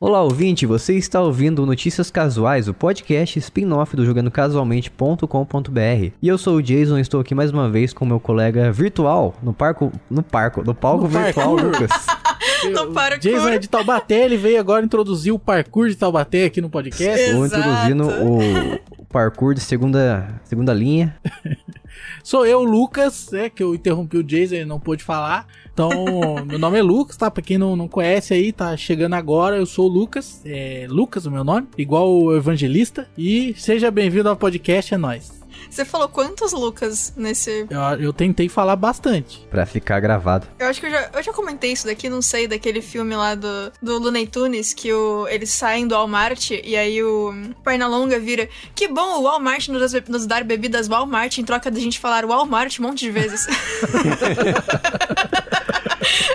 [0.00, 6.12] Olá, ouvinte, você está ouvindo Notícias Casuais, o podcast spin-off do jogandocasualmente.com.br.
[6.22, 9.52] E eu sou o Jason, estou aqui mais uma vez com meu colega virtual no
[9.52, 11.72] parco, no parco, no palco No virtual, parkour.
[11.72, 11.90] Lucas.
[12.72, 13.20] No parkour.
[13.20, 17.20] Jason é de Taubaté, ele veio agora introduzir o parkour de Taubaté aqui no podcast.
[17.20, 18.38] Estou introduzindo o,
[18.98, 21.16] o parkour de segunda, segunda linha.
[22.22, 25.46] Sou eu, Lucas, né, que eu interrompi o Jason, ele não pôde falar.
[25.72, 25.90] Então,
[26.46, 27.30] meu nome é Lucas, tá?
[27.30, 30.42] Pra quem não, não conhece aí, tá chegando agora, eu sou o Lucas.
[30.44, 33.08] É Lucas o meu nome, igual o evangelista.
[33.16, 35.37] E seja bem-vindo ao podcast, é nóis.
[35.78, 37.68] Você falou quantos Lucas nesse.
[37.70, 39.46] Eu, eu tentei falar bastante.
[39.48, 40.44] Pra ficar gravado.
[40.58, 43.36] Eu acho que eu já, eu já comentei isso daqui, não sei, daquele filme lá
[43.36, 48.48] do, do Looney Tunes, que o, eles saem do Walmart e aí o Pernalonga vira.
[48.74, 52.80] Que bom o Walmart nos, nos dar bebidas Walmart em troca da gente falar Walmart
[52.80, 53.46] um monte de vezes.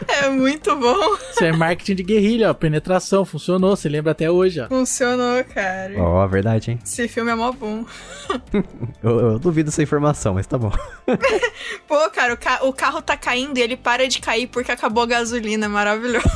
[0.08, 1.16] é muito bom.
[1.31, 2.53] Isso é marketing de guerrilha, ó.
[2.53, 4.67] Penetração, funcionou, você lembra até hoje, ó.
[4.67, 5.94] Funcionou, cara.
[5.97, 6.80] Ó, verdade, hein?
[6.83, 7.86] Esse filme é mó bom.
[9.03, 10.72] Eu, eu duvido essa informação, mas tá bom.
[11.88, 15.03] Pô, cara, o, ca- o carro tá caindo e ele para de cair porque acabou
[15.03, 15.67] a gasolina.
[15.67, 16.23] Maravilhoso.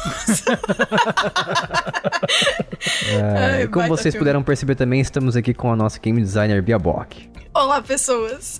[3.10, 4.20] É, Ai, e como vocês filme.
[4.20, 7.30] puderam perceber também, estamos aqui com a nossa game designer Bia Bock.
[7.54, 8.60] Olá, pessoas.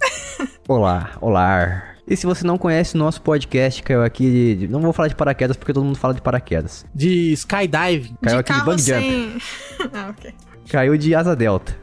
[0.68, 1.84] Olá, olá.
[2.08, 4.56] E se você não conhece o nosso podcast, caiu aqui.
[4.56, 6.86] de- Não vou falar de paraquedas porque todo mundo fala de paraquedas.
[6.96, 8.16] De skydiving.
[8.22, 9.02] Caiu de aqui de bungee jump.
[9.02, 9.90] sem.
[9.94, 10.34] ah, ok.
[10.70, 11.76] Caiu de asa delta.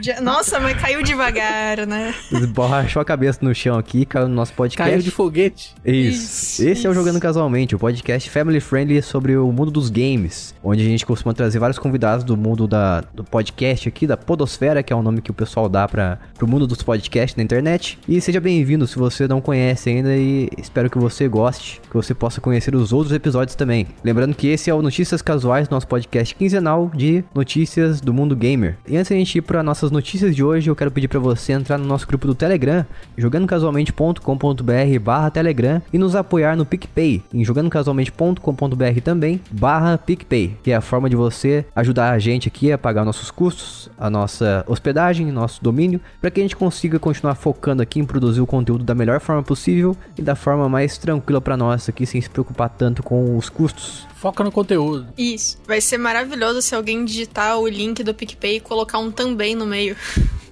[0.00, 2.12] De- Nossa, mas caiu devagar, né?
[2.48, 4.90] Borrachou a cabeça no chão aqui, caiu no nosso podcast.
[4.90, 5.74] Caiu de foguete.
[5.84, 6.62] Isso.
[6.62, 6.94] Isso, Esse é o isso.
[6.94, 11.32] Jogando Casualmente, o podcast family friendly sobre o mundo dos games, onde a gente costuma
[11.32, 15.22] trazer vários convidados do mundo da, do podcast aqui, da Podosfera, que é o nome
[15.22, 17.98] que o pessoal dá para pro mundo dos podcasts na internet.
[18.08, 22.12] E seja bem-vindo se você não conhece ainda e espero que você goste, que você
[22.14, 23.86] possa conhecer os outros episódios também.
[24.02, 28.76] Lembrando que esse é o Notícias Casuais, nosso podcast quinzenal de notícias do mundo gamer.
[28.86, 31.52] E antes da gente ir para nossas notícias de hoje, eu quero pedir para você
[31.52, 32.84] entrar no nosso grupo do Telegram,
[33.16, 40.74] jogandocasualmente.com.br barra Telegram e nos apoiar no PicPay, em jogandocasualmente.com.br também, barra PicPay, que é
[40.74, 45.30] a forma de você ajudar a gente aqui a pagar nossos custos, a nossa hospedagem,
[45.30, 48.94] nosso domínio, para que a gente consiga continuar focando aqui em produzir o conteúdo da
[48.94, 53.02] melhor forma possível e da forma mais tranquila para nós aqui, sem se preocupar tanto
[53.02, 54.07] com os custos.
[54.20, 55.06] Foca no conteúdo.
[55.16, 55.58] Isso.
[55.64, 59.64] Vai ser maravilhoso se alguém digitar o link do PicPay e colocar um também no
[59.64, 59.96] meio.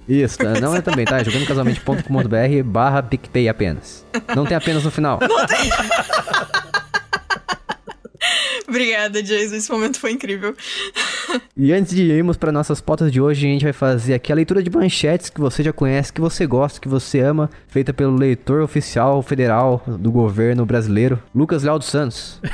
[0.07, 0.53] Isso, tá?
[0.61, 1.21] não é também, tá?
[1.23, 4.05] jogandocasualmente.com.br barra PicPay apenas.
[4.33, 5.19] Não tem apenas no final.
[8.67, 9.55] Obrigada, Jason.
[9.55, 10.53] Esse momento foi incrível.
[11.55, 14.35] E antes de irmos para nossas pautas de hoje, a gente vai fazer aqui a
[14.35, 18.15] leitura de manchetes que você já conhece, que você gosta, que você ama, feita pelo
[18.15, 22.41] leitor oficial federal do governo brasileiro, Lucas Léo dos Santos.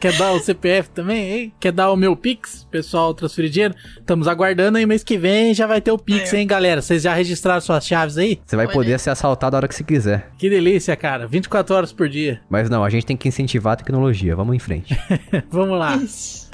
[0.00, 1.52] Quer dar o CPF também, hein?
[1.60, 3.74] Quer dar o meu Pix, pessoal transferir dinheiro?
[3.98, 6.36] Estamos aguardando aí, mês que vem já vai ter o Pix, ó.
[6.36, 6.80] hein, galera?
[6.80, 8.40] Vocês já registraram suas chaves aí?
[8.46, 10.30] Você vai Olha poder ser assaltado a hora que você quiser.
[10.38, 11.26] Que delícia, cara.
[11.26, 12.40] 24 horas por dia.
[12.48, 14.34] Mas não, a gente tem que incentivar a tecnologia.
[14.34, 14.96] Vamos em frente.
[15.50, 15.96] Vamos lá.
[15.96, 16.48] Isso.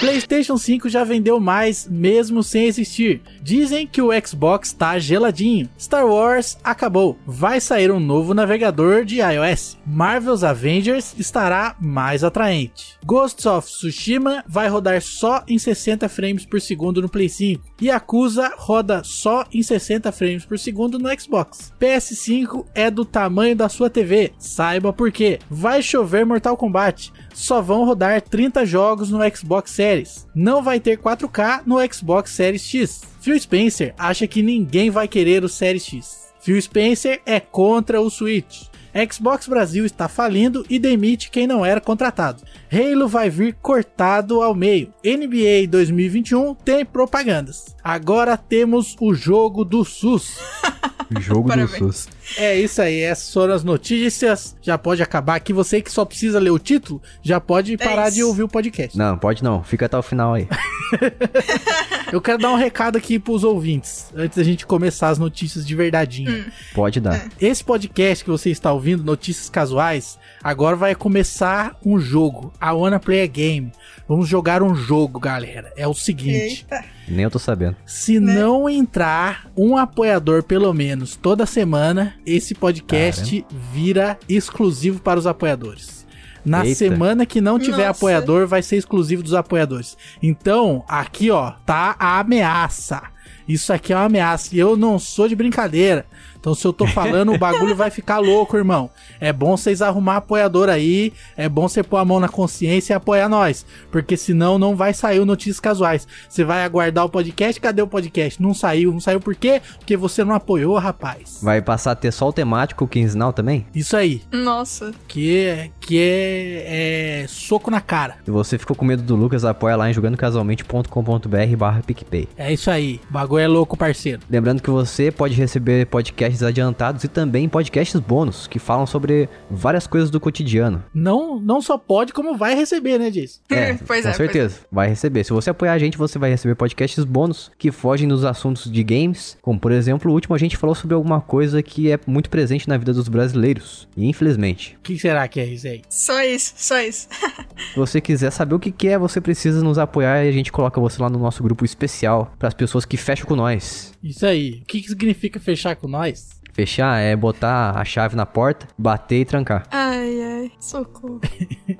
[0.00, 3.22] PlayStation 5 já vendeu mais, mesmo sem existir.
[3.44, 5.68] Dizem que o Xbox tá geladinho.
[5.78, 7.18] Star Wars acabou.
[7.26, 9.76] Vai sair um novo navegador de iOS.
[9.86, 12.96] Marvel's Avengers estará mais atraente.
[13.04, 17.62] Ghosts of Tsushima vai rodar só em 60 frames por segundo no Play 5.
[17.82, 21.70] Yakuza roda só em 60 frames por segundo no Xbox.
[21.78, 24.32] PS5 é do tamanho da sua TV.
[24.38, 25.38] Saiba por quê.
[25.50, 27.12] Vai chover Mortal Kombat.
[27.34, 30.26] Só vão rodar 30 jogos no Xbox Series.
[30.34, 33.13] Não vai ter 4K no Xbox Series X.
[33.24, 36.34] Phil Spencer acha que ninguém vai querer o Series X.
[36.40, 38.64] Phil Spencer é contra o Switch.
[39.10, 42.42] Xbox Brasil está falindo e demite quem não era contratado.
[42.74, 44.92] Halo vai vir cortado ao meio.
[45.04, 47.76] NBA 2021 tem propagandas.
[47.84, 50.40] Agora temos o jogo do SUS.
[51.20, 51.78] Jogo do Parabéns.
[51.78, 52.08] SUS.
[52.36, 54.56] É isso aí, essas foram as notícias.
[54.62, 55.52] Já pode acabar aqui.
[55.52, 58.28] Você que só precisa ler o título, já pode parar de isso.
[58.28, 58.96] ouvir o podcast.
[58.96, 59.62] Não, pode não.
[59.62, 60.48] Fica até o final aí.
[62.12, 65.74] Eu quero dar um recado aqui pros ouvintes, antes da gente começar as notícias de
[65.74, 66.46] verdadeinha.
[66.72, 67.28] Pode dar.
[67.40, 72.52] Esse podcast que você está ouvindo, Notícias Casuais, agora vai começar um jogo.
[72.66, 73.70] A Wanna Play a Game.
[74.08, 75.70] Vamos jogar um jogo, galera.
[75.76, 76.66] É o seguinte.
[76.70, 76.84] Eita.
[77.06, 77.76] Nem eu tô sabendo.
[77.84, 78.34] Se Né?
[78.34, 86.06] não entrar um apoiador pelo menos toda semana, esse podcast vira exclusivo para os apoiadores.
[86.42, 86.74] Na Eita.
[86.78, 87.90] semana que não tiver Nossa.
[87.90, 89.96] apoiador, vai ser exclusivo dos apoiadores.
[90.22, 93.02] Então, aqui ó, tá a ameaça.
[93.46, 96.06] Isso aqui é uma ameaça e eu não sou de brincadeira.
[96.44, 98.90] Então se eu tô falando, o bagulho vai ficar louco, irmão.
[99.18, 102.94] É bom vocês arrumar apoiador aí, é bom você pôr a mão na consciência e
[102.94, 106.06] apoiar nós, porque senão não vai sair o Notícias Casuais.
[106.28, 108.42] Você vai aguardar o podcast, cadê o podcast?
[108.42, 109.62] Não saiu, não saiu por quê?
[109.78, 111.38] Porque você não apoiou, rapaz.
[111.42, 113.66] Vai passar a ter só o temático quinzenal também?
[113.74, 114.92] Isso aí, Nossa.
[115.08, 118.16] que é, que é, é soco na cara.
[118.22, 122.28] Se você ficou com medo do Lucas, apoia lá em jogandocasualmente.com.br barra PicPay.
[122.36, 124.20] É isso aí, o bagulho é louco, parceiro.
[124.28, 125.86] Lembrando que você pode receber
[126.34, 130.82] podcasts adiantados e também podcasts bônus, que falam sobre várias coisas do cotidiano.
[130.92, 133.40] Não, não só pode, como vai receber, né, Jason?
[133.50, 134.60] É, Pois com é, certeza.
[134.70, 135.24] Vai receber.
[135.24, 138.82] Se você apoiar a gente, você vai receber podcasts bônus que fogem dos assuntos de
[138.82, 139.36] games.
[139.42, 142.68] Como, por exemplo, o último a gente falou sobre alguma coisa que é muito presente
[142.68, 143.86] na vida dos brasileiros.
[143.96, 144.76] E infelizmente.
[144.80, 145.82] O que será que é isso aí?
[145.88, 147.08] Só isso, só isso.
[147.72, 150.50] Se você quiser saber o que que é, você precisa nos apoiar e a gente
[150.50, 153.92] coloca você lá no nosso grupo especial para as pessoas que fecham com nós.
[154.02, 154.60] Isso aí.
[154.62, 156.23] O que, que significa fechar com nós?
[156.54, 159.66] Fechar é botar a chave na porta, bater e trancar.
[159.72, 161.20] Ai, ai, socorro.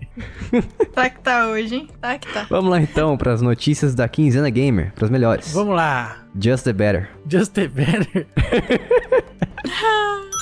[0.93, 1.89] tá que tá hoje, hein?
[2.01, 2.45] Tá que tá.
[2.51, 5.53] Vamos lá então para as notícias da Quinzena Gamer, para as melhores.
[5.53, 6.25] Vamos lá.
[6.37, 7.09] Just the Better.
[7.31, 8.27] Just the better.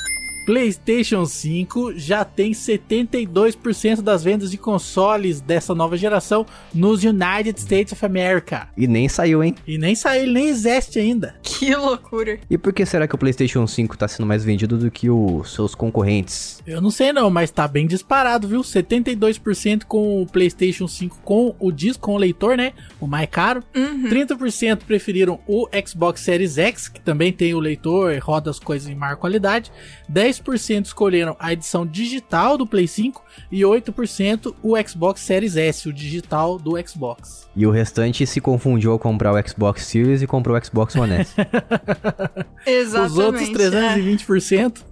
[0.44, 6.44] PlayStation 5 já tem 72% das vendas de consoles dessa nova geração
[6.74, 8.68] nos United States of America.
[8.76, 9.54] E nem saiu, hein?
[9.66, 11.34] E nem saiu, ele nem existe ainda.
[11.62, 12.40] Que loucura.
[12.50, 15.54] E por que será que o PlayStation 5 tá sendo mais vendido do que os
[15.54, 16.60] seus concorrentes?
[16.66, 18.62] Eu não sei não, mas tá bem disparado, viu?
[18.62, 22.72] 72% com o PlayStation 5 com o disco, com o leitor, né?
[23.00, 23.62] O mais caro.
[23.72, 28.88] 30% preferiram o Xbox Series X, que também tem o leitor e roda as coisas
[28.88, 29.70] em maior qualidade.
[30.12, 30.41] 10%
[30.84, 36.58] escolheram a edição digital do Play 5 e 8% o Xbox Series S, o digital
[36.58, 37.48] do Xbox.
[37.54, 41.12] E o restante se confundiu ao comprar o Xbox Series e comprou o Xbox One
[41.14, 41.34] S.
[42.66, 43.12] Exatamente.
[43.12, 43.52] Os outros é.
[43.52, 44.82] 320%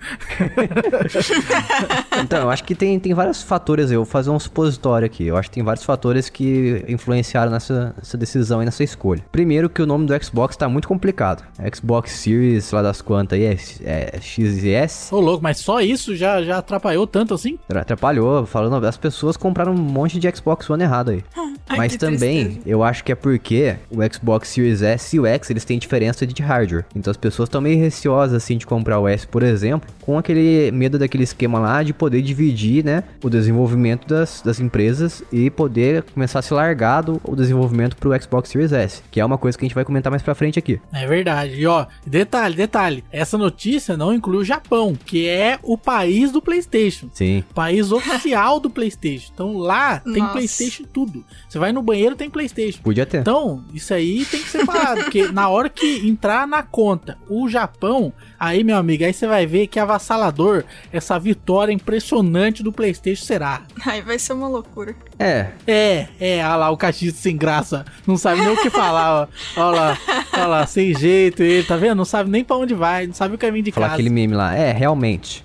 [2.23, 3.91] então, eu acho que tem, tem vários fatores.
[3.91, 5.27] Eu vou fazer um supositório aqui.
[5.27, 9.25] Eu acho que tem vários fatores que influenciaram nessa, nessa decisão e nessa escolha.
[9.33, 11.45] Primeiro, que o nome do Xbox tá muito complicado.
[11.75, 15.15] Xbox Series, lá das quantas aí, é, é X e S.
[15.15, 17.59] Ô louco, mas só isso já, já atrapalhou tanto assim?
[17.69, 21.25] Atrapalhou, falando, as pessoas compraram um monte de Xbox One errado aí.
[21.71, 22.69] Ai, Mas que também, tristeza.
[22.69, 26.27] eu acho que é porque o Xbox Series S e o X, eles têm diferença
[26.27, 26.85] de hardware.
[26.97, 30.73] Então as pessoas estão meio receosas, assim, de comprar o S, por exemplo, com aquele
[30.73, 36.03] medo daquele esquema lá de poder dividir, né, o desenvolvimento das, das empresas e poder
[36.13, 39.65] começar a ser largado o desenvolvimento pro Xbox Series S, que é uma coisa que
[39.65, 40.81] a gente vai comentar mais pra frente aqui.
[40.93, 41.55] É verdade.
[41.55, 43.05] E ó, detalhe, detalhe.
[43.13, 47.09] Essa notícia não inclui o Japão, que é o país do PlayStation.
[47.13, 47.45] Sim.
[47.55, 49.31] País oficial do PlayStation.
[49.33, 50.33] Então lá tem Nossa.
[50.33, 51.25] PlayStation tudo.
[51.49, 52.83] Você vai no banheiro, tem PlayStation.
[52.83, 53.19] Podia ter.
[53.19, 57.49] Então, isso aí tem que ser falado, porque na hora que entrar na conta o
[57.49, 63.25] Japão, aí, meu amigo, aí você vai ver que avassalador essa vitória impressionante do PlayStation
[63.25, 63.63] será.
[63.87, 64.97] Ai, vai ser uma loucura.
[65.19, 69.23] É, É, é, olha lá, o cachista sem graça, não sabe nem o que falar,
[69.23, 69.61] ó.
[69.61, 69.99] Olha lá,
[70.33, 71.97] olha lá, sem jeito ele, tá vendo?
[71.97, 73.95] Não sabe nem pra onde vai, não sabe o caminho de falar casa.
[73.97, 74.55] aquele meme lá.
[74.57, 75.45] É, realmente.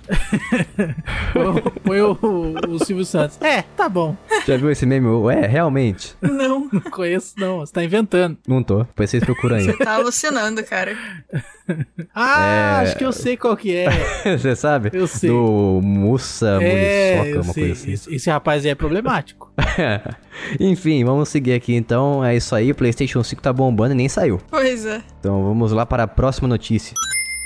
[1.84, 3.38] Põe o, o, o Silvio Santos.
[3.42, 4.16] É, tá bom.
[4.46, 5.06] Já viu esse meme?
[5.32, 6.14] É, realmente.
[6.22, 6.68] Não.
[6.72, 7.58] Não conheço, não.
[7.60, 8.36] Você tá inventando.
[8.46, 8.78] Não tô.
[8.84, 9.76] Depois vocês procuram aí.
[9.76, 10.96] Tá alucinando, cara.
[12.14, 12.85] Ah, É.
[12.86, 13.88] acho que eu sei qual que é.
[14.36, 14.90] Você sabe?
[14.92, 15.30] Eu sei.
[15.30, 17.62] Do Mussa é, Muriçoca, uma sei.
[17.64, 17.92] coisa assim.
[17.92, 19.52] Esse, esse rapaz aí é problemático.
[20.60, 22.24] Enfim, vamos seguir aqui então.
[22.24, 24.40] É isso aí, PlayStation 5 tá bombando e nem saiu.
[24.50, 25.02] Pois é.
[25.20, 26.94] Então vamos lá para a próxima notícia.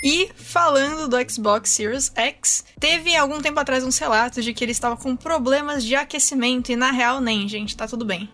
[0.02, 4.73] E falando do Xbox Series X, teve algum tempo atrás uns relatos de que ele
[4.73, 8.28] estava com problemas de aquecimento e na real nem, gente, tá tudo bem.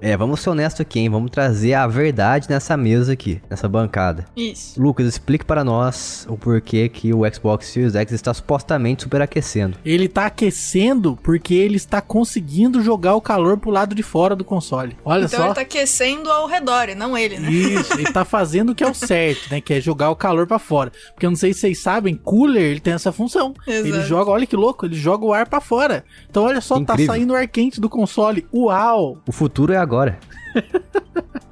[0.00, 1.08] É, vamos ser honestos aqui, hein?
[1.08, 4.26] Vamos trazer a verdade nessa mesa aqui, nessa bancada.
[4.36, 4.80] Isso.
[4.80, 9.78] Lucas, explique para nós o porquê que o Xbox Series X está supostamente superaquecendo.
[9.84, 14.44] Ele tá aquecendo porque ele está conseguindo jogar o calor pro lado de fora do
[14.44, 14.96] console.
[15.04, 15.46] Olha então só.
[15.46, 17.50] ele tá aquecendo ao redor e não ele, né?
[17.50, 19.60] Isso, ele tá fazendo o que é o certo, né?
[19.60, 20.92] Que é jogar o calor pra fora.
[21.12, 23.54] Porque eu não sei se vocês sabem, cooler ele tem essa função.
[23.66, 23.88] Exato.
[23.88, 26.04] Ele joga, olha que louco, ele joga o ar pra fora.
[26.28, 27.06] Então olha só, Incrível.
[27.06, 28.46] tá saindo o ar quente do console.
[28.52, 29.18] Uau!
[29.26, 30.18] O futuro é agora.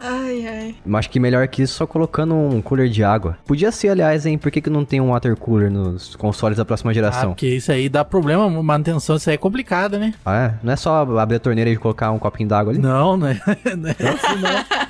[0.05, 0.75] Ai, ai.
[0.85, 3.39] Mas acho que melhor que isso só colocando um cooler de água.
[3.47, 4.37] Podia ser, aliás, hein?
[4.37, 7.31] Por que, que não tem um water cooler nos consoles da próxima Ah, geração?
[7.31, 10.13] porque isso aí dá problema, manutenção, isso aí é complicado, né?
[10.25, 10.55] Ah, é?
[10.63, 12.81] Não é só abrir a torneira e colocar um copinho d'água ali?
[12.83, 13.41] Não, né?
[13.77, 14.83] Não é assim, não.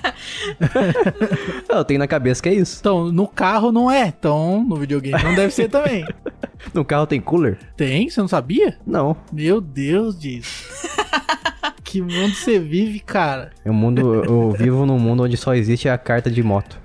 [1.79, 2.79] Eu tenho na cabeça que é isso.
[2.81, 4.07] Então, no carro não é.
[4.07, 6.05] Então, no videogame não deve ser também.
[6.73, 7.59] No carro tem cooler?
[7.77, 8.09] Tem?
[8.09, 8.79] Você não sabia?
[8.87, 9.17] Não.
[9.33, 10.65] Meu Deus disso.
[11.93, 13.51] Que mundo você vive, cara?
[13.63, 16.81] É um mundo, eu vivo num mundo onde só existe a carta de moto.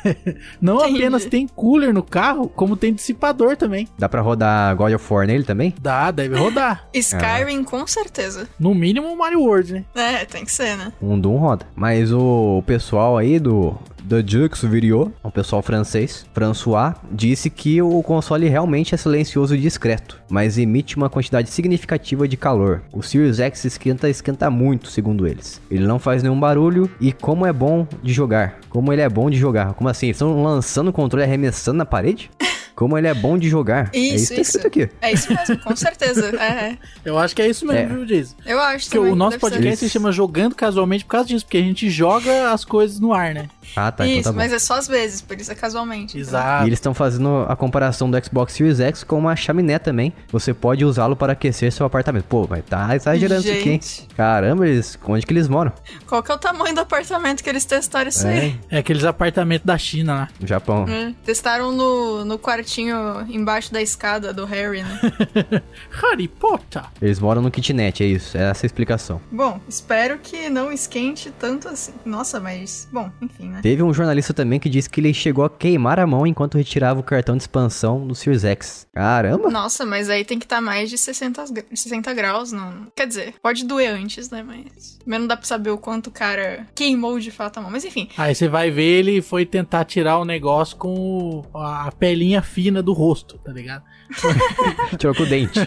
[0.60, 3.88] Não apenas tem cooler no carro, como tem dissipador também.
[3.98, 5.72] Dá pra rodar God of War nele também?
[5.80, 6.86] Dá, deve rodar.
[6.92, 8.46] Skyrim, com certeza.
[8.58, 9.84] No mínimo o Mario World, né?
[9.94, 10.92] É, tem que ser, né?
[11.00, 11.66] Um Doom roda.
[11.74, 13.74] Mas o pessoal aí do
[14.08, 19.60] The Jux Video, o pessoal francês, François, disse que o console realmente é silencioso e
[19.60, 22.82] discreto, mas emite uma quantidade significativa de calor.
[22.92, 25.60] O Series X esquenta, esquenta muito, segundo eles.
[25.70, 28.58] Ele não faz nenhum barulho e como é bom de jogar.
[28.68, 29.74] Como ele é bom de jogar.
[29.74, 30.08] Como assim?
[30.10, 32.30] Estão lançando o controle e arremessando na parede?
[32.74, 33.90] Como ele é bom de jogar.
[33.92, 34.56] é Isso, isso que tá isso.
[34.56, 34.88] escrito aqui.
[35.02, 36.30] É isso mesmo, com certeza.
[36.40, 36.78] É, é.
[37.04, 37.86] Eu acho que é isso mesmo, É.
[37.86, 38.34] viu, Jason?
[38.46, 39.92] Eu acho Porque também, o nosso podcast se Isso.
[39.92, 43.48] chama Jogando Casualmente por causa disso, porque a gente joga as coisas no ar, né?
[43.76, 44.06] Ah, tá.
[44.06, 44.38] Isso, então tá bom.
[44.38, 46.18] mas é só às vezes, por isso é casualmente.
[46.18, 46.20] então.
[46.28, 46.64] Exato.
[46.64, 50.12] E eles estão fazendo a comparação do Xbox Series X com uma chaminé também.
[50.32, 52.24] Você pode usá-lo para aquecer seu apartamento.
[52.24, 53.80] Pô, mas tá exagerando isso aqui, hein?
[54.16, 55.72] Caramba, eles, onde que eles moram?
[56.06, 58.58] Qual que é o tamanho do apartamento que eles testaram isso aí?
[58.68, 60.28] É aqueles apartamentos da China lá.
[60.40, 60.86] no Japão.
[60.88, 62.96] É, Testaram no, no quartinho
[63.28, 65.00] embaixo da escada do Harry, né?
[66.02, 66.82] Harry Potter.
[67.00, 68.36] Eles moram no kitnet, é isso.
[68.36, 69.20] É essa a explicação.
[69.30, 71.92] Bom, espero que não esquente tanto assim.
[72.04, 72.88] Nossa, mas.
[72.92, 73.59] Bom, enfim, né?
[73.62, 77.00] Teve um jornalista também que disse que ele chegou a queimar a mão enquanto retirava
[77.00, 78.86] o cartão de expansão do Series X.
[78.94, 79.50] Caramba!
[79.50, 82.86] Nossa, mas aí tem que estar mais de 60, gra- 60 graus, não.
[82.96, 84.42] Quer dizer, pode doer antes, né?
[84.42, 84.98] Mas.
[85.06, 87.70] Mas não dá pra saber o quanto o cara queimou de fato a mão.
[87.70, 88.08] Mas enfim.
[88.16, 92.92] Aí você vai ver ele foi tentar tirar o negócio com a pelinha fina do
[92.92, 93.82] rosto, tá ligado?
[94.98, 95.60] Tirou com o dente.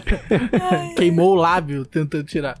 [0.96, 2.58] Queimou o lábio tentando tirar.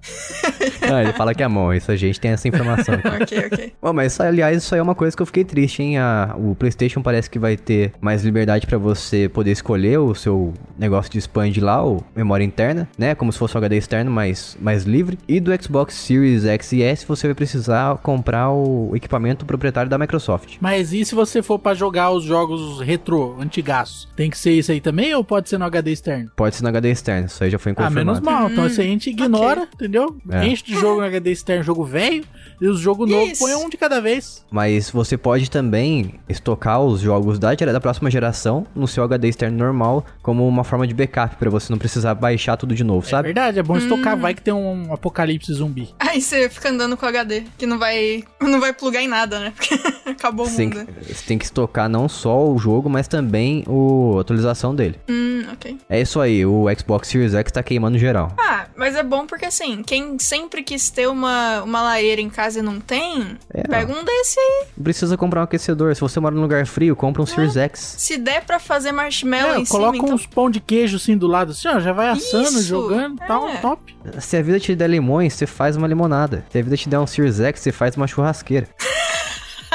[0.82, 1.72] ah, ele fala que é a mão.
[1.72, 2.94] Isso a gente tem essa informação.
[3.20, 3.72] ok, ok.
[3.80, 5.98] Bom, mas isso, aliás, isso aí é uma coisa que eu fiquei triste, hein?
[5.98, 10.52] A- o PlayStation parece que vai ter mais liberdade pra você poder escolher o seu
[10.78, 13.14] negócio de expand lá, o memória interna, né?
[13.14, 15.18] Como se fosse um HD externo, mas mais livre.
[15.28, 19.98] E do Xbox Series X e S você vai precisar comprar o equipamento proprietário da
[19.98, 20.56] Microsoft.
[20.60, 24.08] Mas e se você for pra jogar os jogos retrô, antigaços?
[24.16, 26.30] Tem que ser isso aí também ou pode ser no HD externo?
[26.36, 28.06] Pode ser no HD externo, isso aí já foi Ah, confirmado.
[28.06, 28.50] menos mal.
[28.50, 30.16] Então isso aí a gente ignora, entendeu?
[30.30, 30.46] É.
[30.46, 32.24] Enche de jogo no HD externo, jogo velho,
[32.60, 33.40] e os jogos novos Isso.
[33.44, 34.44] põe um de cada vez.
[34.50, 39.58] Mas você pode também estocar os jogos da, da próxima geração no seu HD externo
[39.58, 43.10] normal, como uma forma de backup, pra você não precisar baixar tudo de novo, É
[43.10, 43.28] sabe?
[43.28, 43.78] verdade, é bom Hum.
[43.78, 45.94] estocar, vai que tem um apocalipse zumbi.
[45.98, 48.24] Aí você fica andando com o HD, que não vai.
[48.40, 49.52] não vai plugar em nada, né?
[49.54, 49.74] Porque
[50.10, 50.86] acabou o Você tem, mundo.
[50.86, 54.98] que, você tem que estocar não só o jogo, mas também o, a atualização dele.
[55.08, 55.78] Hum, ok.
[55.88, 58.32] É isso aí, o Xbox Series X tá queimando geral.
[58.38, 62.60] Ah, mas é bom porque assim, quem sempre quis ter uma, uma lareira em casa
[62.60, 63.62] e não tem, É.
[63.62, 64.66] pega um desse aí.
[64.94, 65.92] Não precisa comprar um aquecedor.
[65.96, 67.96] Se você mora num lugar frio, compra um Series X.
[67.98, 70.14] Se der pra fazer marshmallow É, em coloca cima, então.
[70.14, 73.40] uns pão de queijo assim do lado, assim, ó, já vai assando, Isso, jogando, tá
[73.40, 73.56] um é.
[73.56, 73.96] top.
[74.20, 76.44] Se a vida te der limões, você faz uma limonada.
[76.48, 78.68] Se a vida te der um Series X, você faz uma churrasqueira.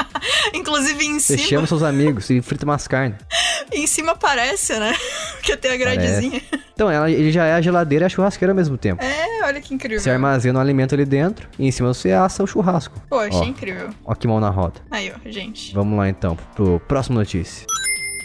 [0.54, 3.18] Inclusive em Você cima, chama seus amigos e frita umas carnes.
[3.72, 4.94] em cima parece, né?
[5.36, 6.42] Porque tem a gradezinha.
[6.74, 9.02] Então, ela, ele já é a geladeira e a churrasqueira ao mesmo tempo.
[9.02, 10.00] É, olha que incrível.
[10.00, 13.00] Você armazena o alimento ali dentro e em cima você assa o churrasco.
[13.08, 13.44] Pô, achei Ó.
[13.44, 13.90] incrível.
[14.04, 14.80] Ó que mão na roda.
[14.90, 15.74] Aí, ó, gente.
[15.74, 17.66] Vamos lá então, pro próximo notícia.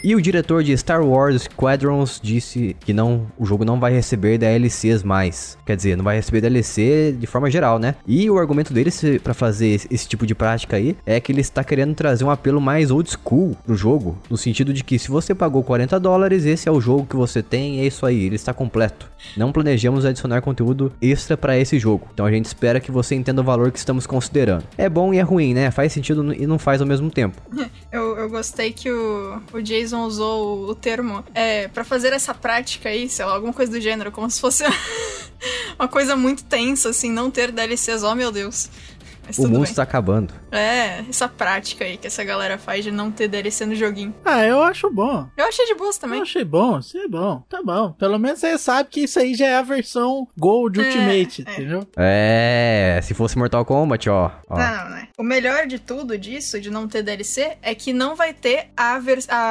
[0.02, 4.38] E o diretor de Star Wars Squadrons disse que não, o jogo não vai receber
[4.38, 5.58] DLCs mais.
[5.66, 7.96] Quer dizer, não vai receber DLC de forma geral, né?
[8.06, 8.90] E o argumento dele
[9.22, 12.60] pra fazer esse, tipo de prática aí é que ele está querendo trazer um apelo
[12.60, 16.68] mais old school pro jogo, no sentido de que se você pagou 40 dólares, esse
[16.68, 19.10] é o jogo que você tem, é isso aí, ele está completo.
[19.36, 22.06] Não planejamos adicionar conteúdo extra pra esse jogo.
[22.14, 24.64] Então a gente espera que você entenda o valor que estamos considerando.
[24.78, 25.70] É bom e é ruim, né?
[25.70, 27.40] Faz sentido e não faz ao mesmo tempo.
[27.92, 32.88] Eu, eu gostei que o, o Jason usou o, termo é, para fazer essa prática
[32.88, 34.64] aí, sei lá, alguma coisa do gênero, como se fosse
[35.78, 38.68] uma coisa muito tensa, assim, não ter DLCs, oh meu Deus.
[39.26, 39.62] Mas O mundo bem.
[39.64, 40.32] está acabando.
[40.58, 44.14] É, essa prática aí que essa galera faz de não ter DLC no joguinho.
[44.24, 45.28] Ah, eu acho bom.
[45.36, 46.22] Eu achei de boas Eu também.
[46.22, 47.92] achei bom, isso é bom, tá bom.
[47.92, 51.52] Pelo menos você sabe que isso aí já é a versão Gold É, Ultimate, é.
[51.52, 51.86] entendeu?
[51.96, 54.30] É, se fosse Mortal Kombat, ó.
[54.48, 54.56] ó.
[54.58, 55.08] Não, né?
[55.18, 58.98] O melhor de tudo disso, de não ter DLC, é que não vai ter a,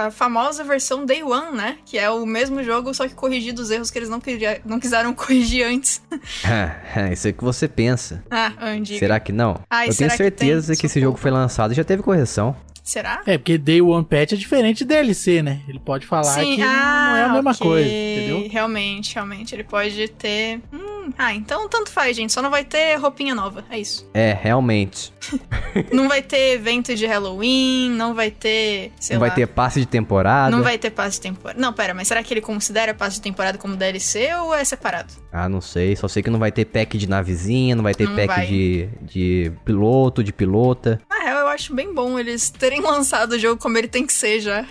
[0.05, 1.77] a famosa versão Day One, né?
[1.85, 4.79] Que é o mesmo jogo, só que corrigido os erros que eles não, queria- não
[4.79, 6.01] quiseram corrigir antes.
[7.11, 8.23] Isso é o que você pensa.
[8.29, 8.97] ah, Andy.
[8.99, 9.59] Será que não?
[9.69, 10.81] Ai, Eu tenho que certeza tem?
[10.81, 12.55] que, esse jogo foi lançado e já teve correção.
[12.81, 13.21] Será?
[13.25, 15.59] É, porque Day One Patch é diferente de DLC, né?
[15.67, 17.67] Ele pode falar que não é a mesma ah, ok.
[17.67, 18.47] coisa, entendeu?
[18.49, 19.55] Realmente, realmente.
[19.55, 20.61] Ele pode ter.
[20.71, 20.84] Hum,
[21.17, 22.31] Ah, então tanto faz, gente.
[22.33, 23.63] Só não vai ter roupinha nova.
[23.69, 24.09] É isso.
[24.13, 25.13] É, realmente.
[25.91, 28.91] não vai ter evento de Halloween, não vai ter.
[29.09, 30.55] não lá, vai ter passe de temporada.
[30.55, 31.59] Não vai ter passe de temporada.
[31.59, 35.13] Não, pera, mas será que ele considera passe de temporada como DLC ou é separado?
[35.31, 35.95] Ah, não sei.
[35.95, 38.47] Só sei que não vai ter pack de navezinha, não vai ter não pack vai.
[38.47, 41.01] De, de piloto, de pilota.
[41.09, 44.13] Na real, eu acho bem bom eles terem lançado o jogo como ele tem que
[44.13, 44.65] ser já.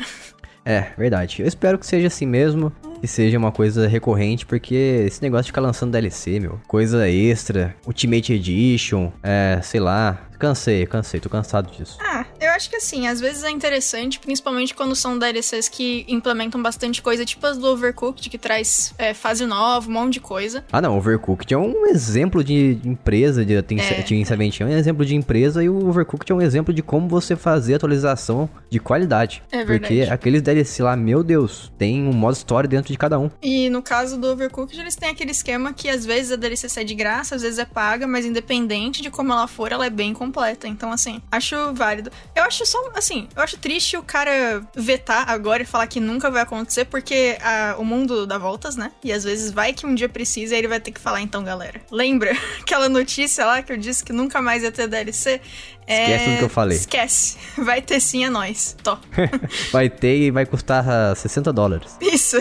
[0.64, 1.42] É, verdade.
[1.42, 2.72] Eu espero que seja assim mesmo
[3.04, 7.76] que seja uma coisa recorrente, porque esse negócio de ficar lançando DLC, meu, coisa extra,
[7.86, 11.96] Ultimate Edition, é, sei lá, Cansei, cansei, tô cansado disso.
[12.00, 16.62] Ah, eu acho que assim, às vezes é interessante, principalmente quando são DLCs que implementam
[16.62, 20.64] bastante coisa, tipo as do Overcooked, que traz é, fase nova, um monte de coisa.
[20.70, 24.02] Ah, não, Overcooked é um exemplo de empresa, de Team, é.
[24.02, 27.08] Team 17 é um exemplo de empresa e o Overcooked é um exemplo de como
[27.08, 29.42] você fazer atualização de qualidade.
[29.50, 29.80] É verdade.
[29.80, 33.30] Porque aqueles DLC lá, meu Deus, tem um modo história dentro de cada um.
[33.42, 36.84] E no caso do Overcooked, eles têm aquele esquema que às vezes a DLC sai
[36.84, 40.12] de graça, às vezes é paga, mas independente de como ela for, ela é bem
[40.24, 40.66] completa.
[40.66, 42.10] Então, assim, acho válido.
[42.34, 46.30] Eu acho só, assim, eu acho triste o cara vetar agora e falar que nunca
[46.30, 48.90] vai acontecer, porque a, o mundo dá voltas, né?
[49.02, 51.44] E às vezes vai que um dia precisa e ele vai ter que falar, então,
[51.44, 51.80] galera.
[51.90, 55.40] Lembra aquela notícia lá que eu disse que nunca mais ia ter DLC?
[55.86, 56.02] É...
[56.02, 56.78] Esquece tudo que eu falei.
[56.78, 57.36] Esquece.
[57.62, 58.74] Vai ter sim, é nóis.
[58.82, 58.98] Tó.
[59.70, 61.96] vai ter e vai custar 60 dólares.
[62.00, 62.38] Isso.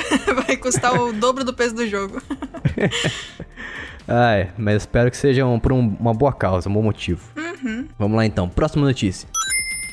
[0.47, 2.21] Vai custar o dobro do peso do jogo.
[4.07, 7.21] Ai, mas espero que seja um, por um, uma boa causa, um bom motivo.
[7.37, 7.87] Uhum.
[7.97, 9.27] Vamos lá então, próxima notícia.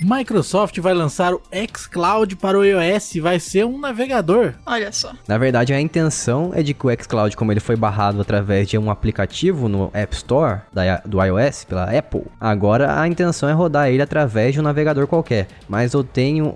[0.03, 1.43] Microsoft vai lançar o
[1.77, 4.55] xCloud para o iOS e vai ser um navegador.
[4.65, 5.13] Olha só.
[5.29, 8.79] Na verdade, a intenção é de que o xCloud, como ele foi barrado através de
[8.79, 13.89] um aplicativo no App Store da, do iOS pela Apple, agora a intenção é rodar
[13.89, 15.49] ele através de um navegador qualquer.
[15.69, 16.55] Mas eu tenho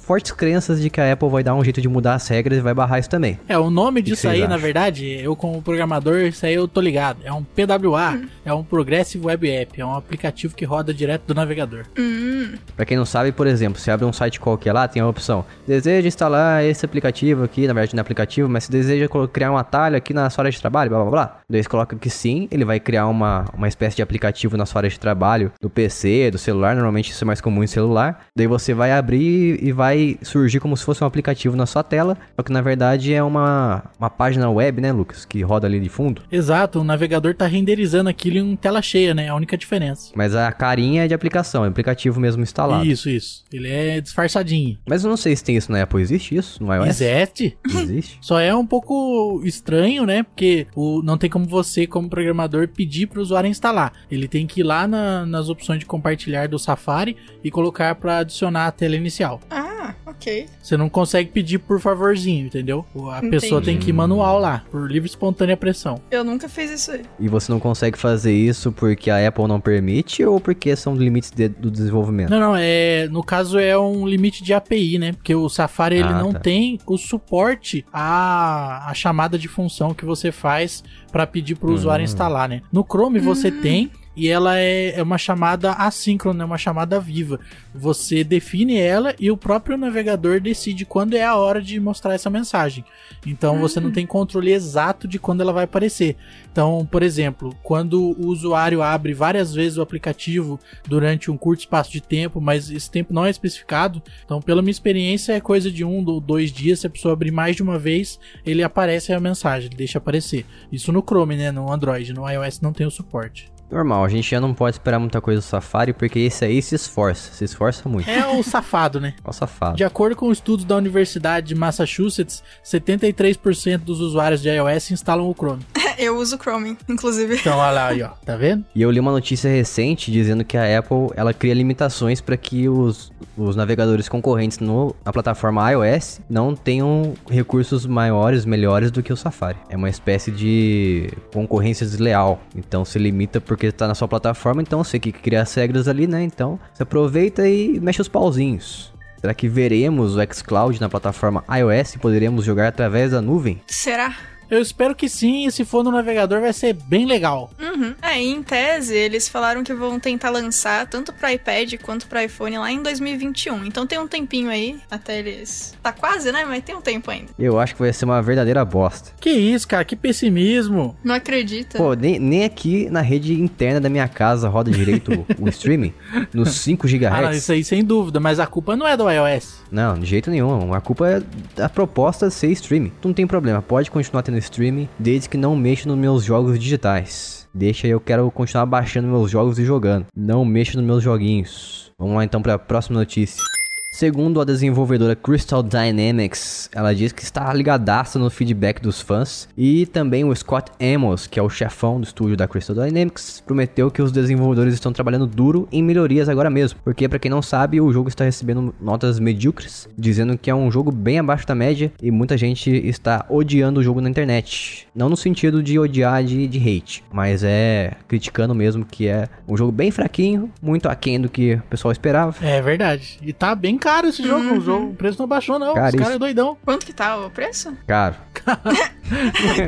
[0.00, 2.60] fortes crenças de que a Apple vai dar um jeito de mudar as regras e
[2.60, 3.40] vai barrar isso também.
[3.48, 4.50] É, o nome disso aí, acham?
[4.50, 7.18] na verdade, eu como programador, isso aí eu tô ligado.
[7.24, 8.28] É um PWA, hum.
[8.44, 11.84] é um Progressive Web App, é um aplicativo que roda direto do navegador.
[11.98, 12.54] Hum.
[12.76, 15.44] Para quem não sabe, por exemplo, você abre um site qualquer lá, tem a opção:
[15.66, 19.56] deseja instalar esse aplicativo aqui, na verdade não é aplicativo, mas se deseja criar um
[19.56, 21.38] atalho aqui na sua área de trabalho, blá blá blá.
[21.48, 24.80] Daí você coloca que sim, ele vai criar uma, uma espécie de aplicativo na sua
[24.80, 28.26] área de trabalho, do PC, do celular, normalmente isso é mais comum em celular.
[28.36, 32.16] Daí você vai abrir e vai surgir como se fosse um aplicativo na sua tela,
[32.36, 35.88] só que na verdade é uma, uma página web, né, Lucas, que roda ali de
[35.88, 36.22] fundo.
[36.30, 39.26] Exato, o navegador tá renderizando aquilo em tela cheia, né?
[39.26, 40.12] É a única diferença.
[40.14, 42.86] Mas a carinha é de aplicação, é aplicativo mesmo instalado instalado.
[42.86, 43.44] Isso, isso.
[43.52, 44.78] Ele é disfarçadinho.
[44.88, 46.00] Mas eu não sei se tem isso na Apple.
[46.00, 47.00] Existe isso no iOS?
[47.00, 47.56] Existe.
[47.66, 48.18] Existe.
[48.20, 50.22] Só é um pouco estranho, né?
[50.22, 53.92] Porque o, não tem como você, como programador, pedir para o usuário instalar.
[54.10, 58.18] Ele tem que ir lá na, nas opções de compartilhar do Safari e colocar para
[58.18, 59.40] adicionar a tela inicial.
[59.50, 59.67] Ah,
[60.06, 60.46] ok.
[60.62, 62.84] Você não consegue pedir por favorzinho, entendeu?
[63.10, 63.30] A Entendi.
[63.30, 66.00] pessoa tem que ir manual lá, por livre e espontânea pressão.
[66.10, 67.02] Eu nunca fiz isso aí.
[67.18, 71.30] E você não consegue fazer isso porque a Apple não permite ou porque são limites
[71.30, 72.30] de, do desenvolvimento?
[72.30, 75.12] Não, não, é, no caso é um limite de API, né?
[75.12, 76.40] Porque o Safari ele ah, não tá.
[76.40, 81.70] tem o suporte à, à chamada de função que você faz para pedir para o
[81.70, 81.76] uhum.
[81.76, 82.62] usuário instalar, né?
[82.72, 83.60] No Chrome você uhum.
[83.60, 87.38] tem e ela é, é uma chamada assíncrona, é uma chamada viva.
[87.72, 92.28] Você define ela e o próprio navegador decide quando é a hora de mostrar essa
[92.28, 92.84] mensagem.
[93.24, 93.60] Então uhum.
[93.60, 96.16] você não tem controle exato de quando ela vai aparecer.
[96.50, 101.92] Então, por exemplo, quando o usuário abre várias vezes o aplicativo durante um curto espaço
[101.92, 105.84] de tempo, mas esse tempo não é especificado, então, pela minha experiência, é coisa de
[105.84, 106.80] um ou dois dias.
[106.80, 110.44] Se a pessoa abrir mais de uma vez, ele aparece a mensagem, ele deixa aparecer.
[110.72, 111.52] Isso no Chrome, né?
[111.52, 113.52] No Android, no iOS não tem o suporte.
[113.70, 116.74] Normal, a gente já não pode esperar muita coisa do Safari, porque esse aí se
[116.74, 118.08] esforça, se esforça muito.
[118.08, 119.14] É o safado, né?
[119.24, 119.76] É o safado.
[119.76, 125.34] De acordo com estudos da Universidade de Massachusetts, 73% dos usuários de iOS instalam o
[125.34, 125.62] Chrome.
[125.98, 127.34] Eu uso o Chrome, inclusive.
[127.34, 128.10] Então, olha lá, aí, ó.
[128.24, 128.64] Tá vendo?
[128.72, 132.68] E eu li uma notícia recente dizendo que a Apple, ela cria limitações para que
[132.68, 139.12] os, os navegadores concorrentes no, na plataforma iOS não tenham recursos maiores, melhores do que
[139.12, 139.58] o Safari.
[139.68, 142.40] É uma espécie de concorrência desleal.
[142.54, 145.88] Então, se limita por porque tá na sua plataforma, então você que cria as regras
[145.88, 146.22] ali, né?
[146.22, 148.92] Então você aproveita e mexe os pauzinhos.
[149.20, 153.60] Será que veremos o xCloud na plataforma iOS e poderemos jogar através da nuvem?
[153.66, 154.14] Será?
[154.50, 157.50] Eu espero que sim, e se for no navegador vai ser bem legal.
[157.60, 157.94] Uhum.
[158.00, 162.58] É, em tese, eles falaram que vão tentar lançar tanto para iPad quanto para iPhone
[162.58, 163.64] lá em 2021.
[163.64, 165.76] Então tem um tempinho aí até eles.
[165.82, 166.44] Tá quase, né?
[166.46, 167.28] Mas tem um tempo ainda.
[167.38, 169.12] Eu acho que vai ser uma verdadeira bosta.
[169.20, 170.96] Que isso, cara, que pessimismo.
[171.04, 171.76] Não acredita.
[171.76, 175.92] Pô, nem, nem aqui na rede interna da minha casa roda direito o streaming
[176.32, 177.04] nos 5 GHz.
[177.12, 179.62] Ah, não, isso aí sem dúvida, mas a culpa não é do iOS.
[179.70, 180.72] Não, de jeito nenhum.
[180.72, 181.22] A culpa é
[181.54, 182.92] da proposta ser streaming.
[183.04, 186.58] Não tem problema, pode continuar tendo no streaming, desde que não mexo nos meus jogos
[186.58, 187.48] digitais.
[187.52, 190.06] Deixa eu quero continuar baixando meus jogos e jogando.
[190.16, 191.92] Não mexo nos meus joguinhos.
[191.98, 193.42] Vamos lá então para a próxima notícia.
[193.90, 199.86] Segundo a desenvolvedora Crystal Dynamics, ela diz que está ligadaça no feedback dos fãs e
[199.86, 204.02] também o Scott Amos, que é o chefão do estúdio da Crystal Dynamics, prometeu que
[204.02, 207.90] os desenvolvedores estão trabalhando duro em melhorias agora mesmo, porque para quem não sabe, o
[207.90, 212.10] jogo está recebendo notas medíocres, dizendo que é um jogo bem abaixo da média e
[212.10, 214.86] muita gente está odiando o jogo na internet.
[214.94, 219.56] Não no sentido de odiar de, de hate, mas é criticando mesmo que é um
[219.56, 222.36] jogo bem fraquinho, muito aquém do que o pessoal esperava.
[222.46, 223.18] É verdade.
[223.22, 224.56] E tá bem caro esse jogo.
[224.56, 225.68] O, jogo, o preço não baixou, não.
[225.68, 226.02] Os Caríssimo.
[226.02, 226.56] caras é doidão.
[226.64, 227.72] Quanto que tá o preço?
[227.86, 228.16] Caro,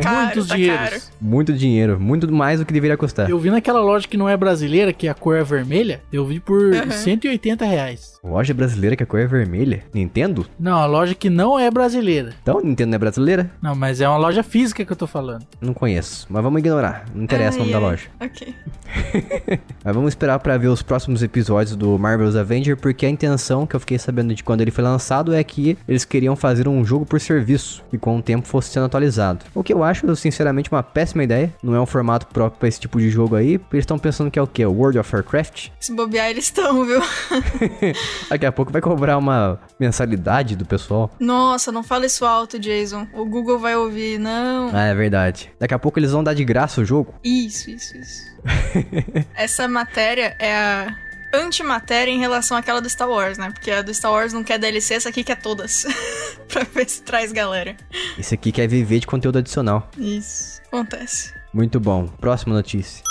[0.03, 0.79] Caro, Muitos tá dinheiros.
[0.91, 1.03] caro.
[1.21, 3.29] muito dinheiro, muito mais do que deveria custar.
[3.31, 6.01] Eu vi naquela loja que não é brasileira, que a cor é vermelha.
[6.13, 6.91] Eu vi por Aham.
[6.91, 8.19] 180 reais.
[8.23, 9.83] Loja brasileira que a cor é vermelha?
[9.95, 10.47] Nintendo?
[10.59, 12.35] Não, a loja que não é brasileira.
[12.43, 13.51] Então, Nintendo não é brasileira?
[13.63, 15.47] Não, mas é uma loja física que eu tô falando.
[15.61, 17.07] Não conheço, mas vamos ignorar.
[17.15, 17.91] Não interessa o nome Ai, da ai.
[17.91, 18.09] loja.
[18.21, 18.55] Ok.
[19.85, 23.75] Mas vamos esperar pra ver os próximos episódios do Marvel's Avenger, porque a intenção que
[23.77, 27.07] eu fiquei sabendo de quando ele foi lançado é que eles queriam fazer um jogo
[27.07, 29.45] por serviço e com o tempo fosse sendo atualizado.
[29.55, 31.53] O que eu acho, sinceramente, uma péssima ideia.
[31.63, 33.61] Não é um formato próprio pra esse tipo de jogo aí.
[33.73, 34.65] Eles estão pensando que é o quê?
[34.65, 35.69] World of Warcraft?
[35.79, 37.01] Se bobear, eles estão, viu?
[38.29, 41.11] Daqui a pouco vai cobrar uma mensalidade do pessoal.
[41.19, 43.07] Nossa, não fala isso alto, Jason.
[43.15, 44.71] O Google vai ouvir, não.
[44.73, 45.53] Ah, é verdade.
[45.59, 47.15] Daqui a pouco eles vão dar de graça o jogo.
[47.23, 48.31] Isso, isso, isso.
[49.35, 50.97] Essa matéria é a
[51.33, 53.51] antimatéria em relação àquela do Star Wars, né?
[53.51, 55.87] Porque a do Star Wars não quer DLC, essa aqui quer todas.
[56.49, 57.77] pra ver se traz galera.
[58.19, 59.89] Esse aqui quer viver de conteúdo adicional.
[59.97, 60.61] Isso.
[60.67, 61.33] Acontece.
[61.53, 62.07] Muito bom.
[62.07, 63.03] Próxima notícia.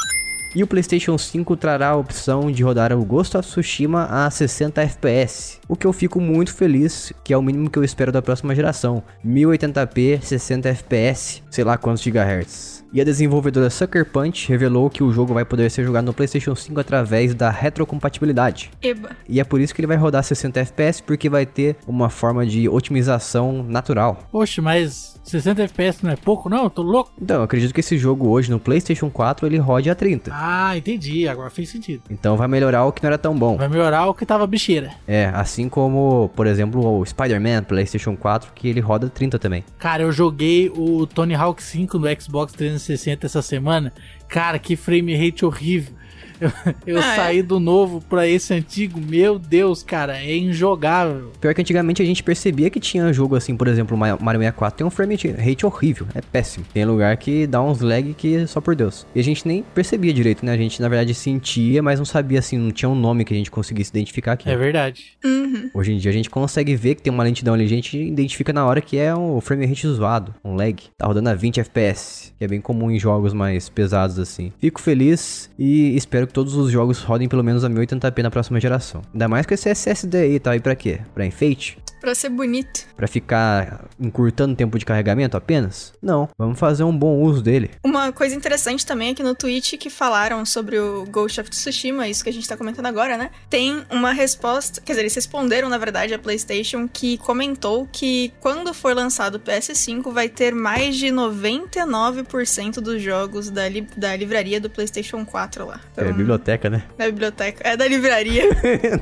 [0.55, 4.81] E o PlayStation 5 trará a opção de rodar o Ghost of Tsushima a 60
[4.81, 8.19] FPS, o que eu fico muito feliz, que é o mínimo que eu espero da
[8.19, 9.03] próxima geração.
[9.23, 12.78] 1080p, 60 FPS, sei lá quantos gigahertz.
[12.91, 16.55] E a desenvolvedora Sucker Punch revelou que o jogo vai poder ser jogado no PlayStation
[16.55, 18.71] 5 através da retrocompatibilidade.
[18.81, 19.11] Eba.
[19.27, 22.47] E é por isso que ele vai rodar 60 FPS, porque vai ter uma forma
[22.47, 24.27] de otimização natural.
[24.31, 26.63] Poxa, mas 60 FPS não é pouco, não?
[26.63, 27.11] Eu tô louco.
[27.21, 30.31] Então, eu acredito que esse jogo hoje no PlayStation 4 ele rode a 30.
[30.33, 31.27] Ah, entendi.
[31.27, 32.01] Agora fez sentido.
[32.09, 33.55] Então vai melhorar o que não era tão bom.
[33.55, 34.93] Vai melhorar o que tava bicheira.
[35.07, 39.63] É, assim como, por exemplo, o Spider-Man PlayStation 4, que ele roda 30 também.
[39.77, 42.78] Cara, eu joguei o Tony Hawk 5 no Xbox 360
[43.25, 43.93] essa semana.
[44.27, 45.93] Cara, que frame rate horrível.
[46.39, 46.51] Eu,
[46.85, 47.15] eu Ah, é?
[47.15, 48.99] saí do novo pra esse antigo.
[48.99, 51.31] Meu Deus, cara, é injogável.
[51.39, 54.85] Pior que antigamente a gente percebia que tinha jogo assim, por exemplo, Mario 64 tem
[54.87, 56.65] um frame rate horrível, é péssimo.
[56.73, 59.05] Tem lugar que dá uns lag que só por Deus.
[59.15, 60.51] E a gente nem percebia direito, né?
[60.53, 63.37] A gente na verdade sentia, mas não sabia assim, não tinha um nome que a
[63.37, 64.49] gente conseguisse identificar aqui.
[64.49, 65.17] É verdade.
[65.23, 65.69] Uhum.
[65.73, 68.53] Hoje em dia a gente consegue ver que tem uma lentidão ali, a gente identifica
[68.53, 70.75] na hora que é um frame rate zoado, um lag.
[70.97, 74.51] Tá rodando a 20 FPS, que é bem comum em jogos mais pesados assim.
[74.59, 79.01] Fico feliz e espero todos os jogos rodem pelo menos a 1080p na próxima geração.
[79.13, 80.99] Ainda mais com esse SSD aí, tá aí pra quê?
[81.13, 81.77] Pra enfeite?
[81.99, 82.87] Pra ser bonito.
[82.95, 85.93] Pra ficar encurtando o tempo de carregamento apenas?
[86.01, 87.71] Não, vamos fazer um bom uso dele.
[87.83, 92.23] Uma coisa interessante também aqui no Twitch que falaram sobre o Ghost of Tsushima, isso
[92.23, 93.29] que a gente tá comentando agora, né?
[93.49, 98.73] Tem uma resposta, quer dizer, eles responderam na verdade a PlayStation que comentou que quando
[98.73, 104.59] for lançado o PS5 vai ter mais de 99% dos jogos da, li- da livraria
[104.59, 105.79] do PlayStation 4 lá.
[105.97, 106.83] É Então, biblioteca, né?
[106.97, 107.67] Da biblioteca.
[107.67, 108.43] É da livraria.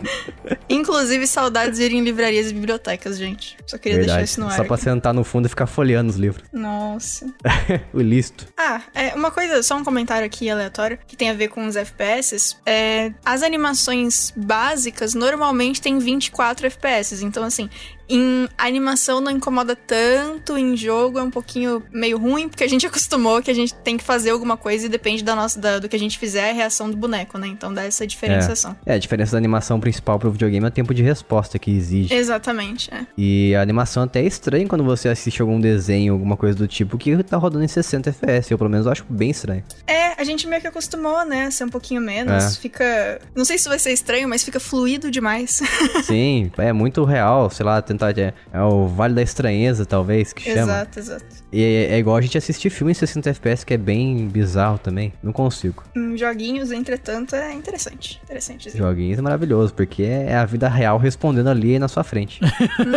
[0.69, 2.87] Inclusive, saudades de ir em livrarias e bibliotecas,
[3.17, 3.58] gente.
[3.65, 4.30] Só queria deixar Verdade.
[4.30, 4.56] isso no ar.
[4.56, 4.84] Só pra aqui.
[4.84, 6.43] sentar no fundo e ficar folheando os livros.
[6.52, 7.28] Nossa.
[7.93, 8.47] o listo.
[8.58, 11.76] Ah, é, uma coisa, só um comentário aqui aleatório que tem a ver com os
[11.76, 12.56] FPS.
[12.65, 17.69] É, as animações básicas normalmente têm 24 FPS, então assim,
[18.09, 22.85] em animação não incomoda tanto, em jogo é um pouquinho meio ruim, porque a gente
[22.87, 25.89] acostumou que a gente tem que fazer alguma coisa e depende da nossa, da- do
[25.89, 27.47] que a gente fizer é a reação do boneco, né?
[27.47, 28.75] Então dá essa diferenciação.
[28.85, 32.13] É, a diferença da animação principal pro videogame é o tempo de resposta que exige.
[32.13, 33.05] Exatamente, é.
[33.17, 36.97] E a animação até é estranha quando você assiste algum desenho, alguma coisa do tipo,
[36.97, 38.51] que tá rodando em 60 FPS.
[38.51, 39.63] Eu, pelo menos, acho bem estranho.
[39.85, 41.45] É, a gente meio que acostumou, né?
[41.45, 42.43] a Ser um pouquinho menos.
[42.57, 42.59] É.
[42.61, 43.21] Fica.
[43.35, 45.61] Não sei se vai ser estranho, mas fica fluido demais.
[46.03, 48.17] Sim, é muito real, sei lá, tentar.
[48.19, 50.62] É, é o Vale da Estranheza, talvez, que chama.
[50.62, 51.25] exato, exato.
[51.51, 54.77] E é, é igual a gente assistir filme em 60 FPS, que é bem bizarro
[54.77, 55.13] também.
[55.23, 55.83] Não consigo.
[55.95, 58.19] Em joguinhos, entretanto, é interessante.
[58.23, 58.77] Interessante.
[58.77, 62.41] Joguinhos é maravilhoso, porque é a vida real respondendo ali na sua frente.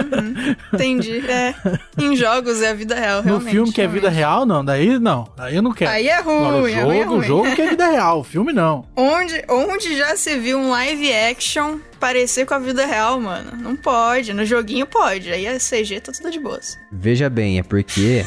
[0.72, 1.18] Entendi.
[1.30, 1.54] É.
[1.98, 3.50] Em jogos é a vida real, No realmente.
[3.52, 4.64] filme que é vida real, não.
[4.64, 5.28] Daí não.
[5.36, 5.90] Daí eu não quero.
[5.90, 7.18] Aí é Agora, o ruim, aí é jogo, ruim.
[7.18, 8.20] o jogo que é vida real.
[8.20, 8.84] O filme não.
[8.96, 13.52] Onde, onde já se viu um live action parecer com a vida real, mano?
[13.56, 14.32] Não pode.
[14.32, 15.30] No joguinho pode.
[15.30, 16.78] Aí a CG tá tudo de boas.
[16.92, 18.24] Veja bem, é porque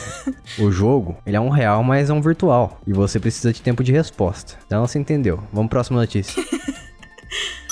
[0.59, 2.79] O jogo, ele é um real, mas é um virtual.
[2.85, 4.55] E você precisa de tempo de resposta.
[4.65, 5.37] Então você entendeu.
[5.51, 6.43] Vamos pra próxima notícia.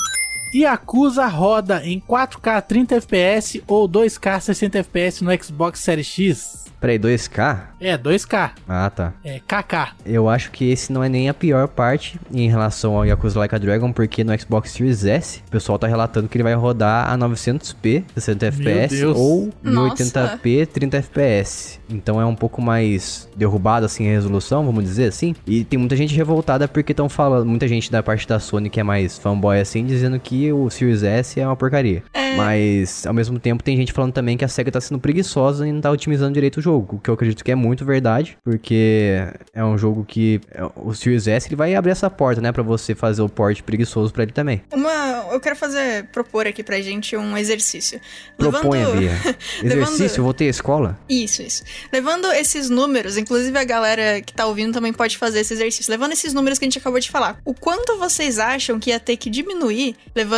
[0.54, 6.62] Yakuza roda em 4K 30 FPS ou 2K 60 FPS no Xbox Series X.
[6.82, 7.60] Peraí, 2K?
[7.80, 8.50] É, 2K.
[8.68, 9.12] Ah, tá.
[9.24, 9.94] É KK.
[10.04, 13.54] Eu acho que esse não é nem a pior parte em relação ao Yakuza Like
[13.54, 17.08] a Dragon, porque no Xbox Series S, o pessoal tá relatando que ele vai rodar
[17.08, 20.04] a 900p 60 FPS ou Nossa.
[20.04, 21.80] 1080p 30 FPS.
[21.88, 25.36] Então é um pouco mais derrubado assim a resolução, vamos dizer assim.
[25.46, 28.80] E tem muita gente revoltada porque estão falando, muita gente da parte da Sony que
[28.80, 32.02] é mais fanboy assim, dizendo que o Series S é uma porcaria.
[32.36, 35.72] Mas ao mesmo tempo tem gente falando também que a SEGA tá sendo preguiçosa e
[35.72, 39.18] não tá otimizando direito o jogo, o que eu acredito que é muito verdade, porque
[39.52, 42.62] é um jogo que é, o Series S ele vai abrir essa porta, né, Pra
[42.62, 44.62] você fazer o port preguiçoso pra ele também.
[44.72, 45.26] Uma.
[45.32, 46.04] Eu quero fazer.
[46.12, 48.00] propor aqui pra gente um exercício.
[48.38, 49.10] Proponha, Levando- Bia.
[49.62, 50.98] Exercício, Levando- voltei à escola.
[51.08, 51.62] Isso, isso.
[51.92, 55.90] Levando esses números, inclusive a galera que tá ouvindo também pode fazer esse exercício.
[55.90, 59.00] Levando esses números que a gente acabou de falar, o quanto vocês acham que ia
[59.00, 60.31] ter que diminuir, levando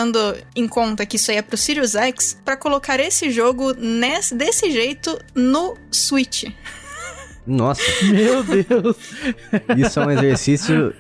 [0.55, 4.71] em conta que isso aí é pro Sirius X, pra colocar esse jogo nesse, desse
[4.71, 6.45] jeito no Switch?
[7.47, 8.97] Nossa, Meu Deus.
[9.77, 10.95] isso é um exercício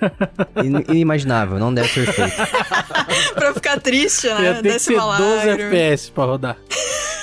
[0.62, 2.34] in- inimaginável, não deve ser feito.
[3.34, 4.78] pra ficar triste, né?
[4.78, 5.68] ser uma 12 lágrima.
[5.70, 6.56] FPS pra rodar.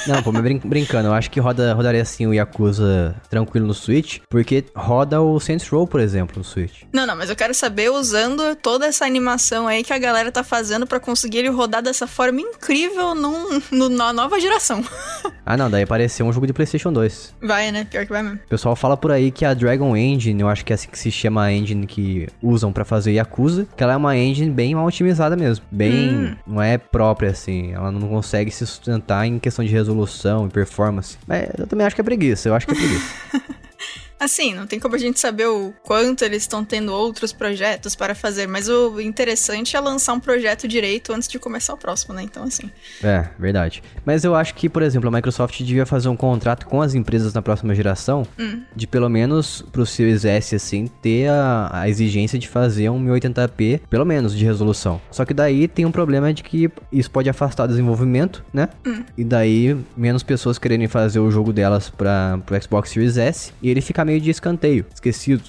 [0.08, 3.74] Não, pô, mas brin- brincando, eu acho que roda, rodaria assim o Yakuza tranquilo no
[3.76, 6.82] Switch, porque roda o Saints Row, por exemplo, no Switch.
[6.92, 10.44] Não, não, mas eu quero saber usando toda essa animação aí que a galera tá
[10.44, 14.84] fazendo pra conseguir ele rodar dessa forma incrível num, no- na nova geração.
[15.44, 17.36] Ah, não, daí apareceu um jogo de PlayStation 2.
[17.42, 17.84] Vai, né?
[17.90, 18.38] Pior que vai mesmo.
[18.46, 20.98] O pessoal fala por aí que a Dragon Engine, eu acho que é assim que
[20.98, 24.76] se chama a engine que usam pra fazer Yakuza, que ela é uma engine bem
[24.76, 25.66] mal otimizada mesmo.
[25.72, 30.50] Bem, não é própria assim, ela não consegue se sustentar em questão de resolução e
[30.50, 31.18] performance.
[31.28, 33.16] Mas eu também acho que é preguiça, eu acho que é preguiça.
[34.22, 38.14] Assim, não tem como a gente saber o quanto eles estão tendo outros projetos para
[38.14, 42.22] fazer, mas o interessante é lançar um projeto direito antes de começar o próximo, né?
[42.22, 42.70] Então, assim.
[43.04, 43.82] É, verdade.
[44.06, 47.34] Mas eu acho que, por exemplo, a Microsoft devia fazer um contrato com as empresas
[47.34, 48.28] na próxima geração
[48.76, 53.82] de pelo menos pro Series S, assim, ter a, a exigência de fazer um 1080p,
[53.90, 55.02] pelo menos, de resolução.
[55.10, 58.70] Só que daí tem um problema de que isso pode afastar o desenvolvimento, né?
[59.18, 63.70] E daí menos pessoas quererem fazer o jogo delas para pro Xbox Series S e
[63.70, 65.44] ele fica meio de escanteio, esquecido.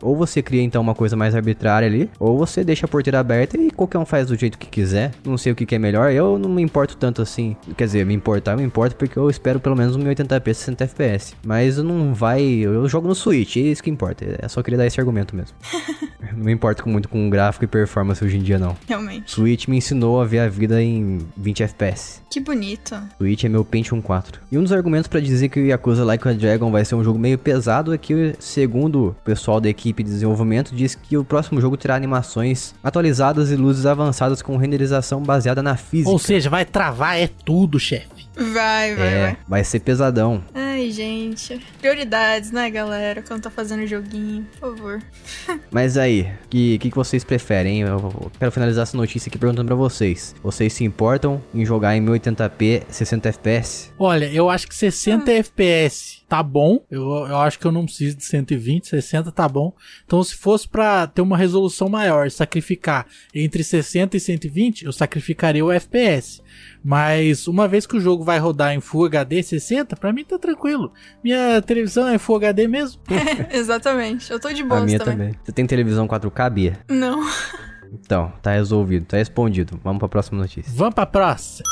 [0.00, 3.56] Ou você cria então uma coisa mais arbitrária ali, ou você deixa a porteira aberta
[3.56, 5.12] e qualquer um faz do jeito que quiser.
[5.24, 6.12] Não sei o que, que é melhor.
[6.12, 7.56] Eu não me importo tanto assim.
[7.76, 10.84] Quer dizer, me importar, eu me importo porque eu espero pelo menos um 1080p 60
[10.84, 11.34] FPS.
[11.44, 12.42] Mas eu não vai.
[12.42, 14.24] Eu jogo no Switch, é isso que importa.
[14.40, 15.56] Eu só queria dar esse argumento mesmo.
[16.32, 18.76] não me importo muito com gráfico e performance hoje em dia, não.
[18.86, 19.30] Realmente.
[19.30, 22.22] Switch me ensinou a ver a vida em 20 FPS.
[22.30, 22.96] Que bonito.
[23.16, 24.40] Switch é meu Pentium 4.
[24.50, 27.04] E um dos argumentos pra dizer que o Yakuza Like a Dragon vai ser um
[27.04, 31.24] jogo meio pesado é que, segundo o pessoal da equipe de desenvolvimento, diz que o
[31.24, 36.10] próximo jogo terá animações atualizadas e luzes avançadas com renderização baseada na física.
[36.10, 38.17] Ou seja, vai travar é tudo, chefe.
[38.38, 39.36] Vai, vai, é, vai.
[39.48, 40.44] vai ser pesadão.
[40.54, 41.60] Ai, gente.
[41.80, 43.20] Prioridades, né, galera?
[43.20, 45.02] Quando tá fazendo joguinho, por favor.
[45.72, 47.80] Mas aí, o que, que, que vocês preferem?
[47.80, 50.36] Eu quero finalizar essa notícia aqui perguntando pra vocês.
[50.40, 53.92] Vocês se importam em jogar em 1080p 60 FPS?
[53.98, 56.84] Olha, eu acho que 60 FPS tá bom.
[56.88, 59.72] Eu, eu acho que eu não preciso de 120, 60 tá bom.
[60.04, 65.64] Então, se fosse pra ter uma resolução maior, sacrificar entre 60 e 120, eu sacrificaria
[65.64, 66.40] o FPS.
[66.84, 70.38] Mas uma vez que o jogo vai rodar em Full HD 60, pra mim tá
[70.38, 70.92] tranquilo.
[71.22, 73.00] Minha televisão é Full HD mesmo.
[73.50, 74.30] Exatamente.
[74.30, 75.16] Eu tô de a boa minha também.
[75.16, 75.34] também.
[75.42, 76.78] Você tem televisão 4K, Bia?
[76.88, 77.20] Não.
[77.92, 79.80] Então, tá resolvido, tá respondido.
[79.82, 80.70] Vamos pra próxima notícia.
[80.74, 81.66] Vamos pra próxima.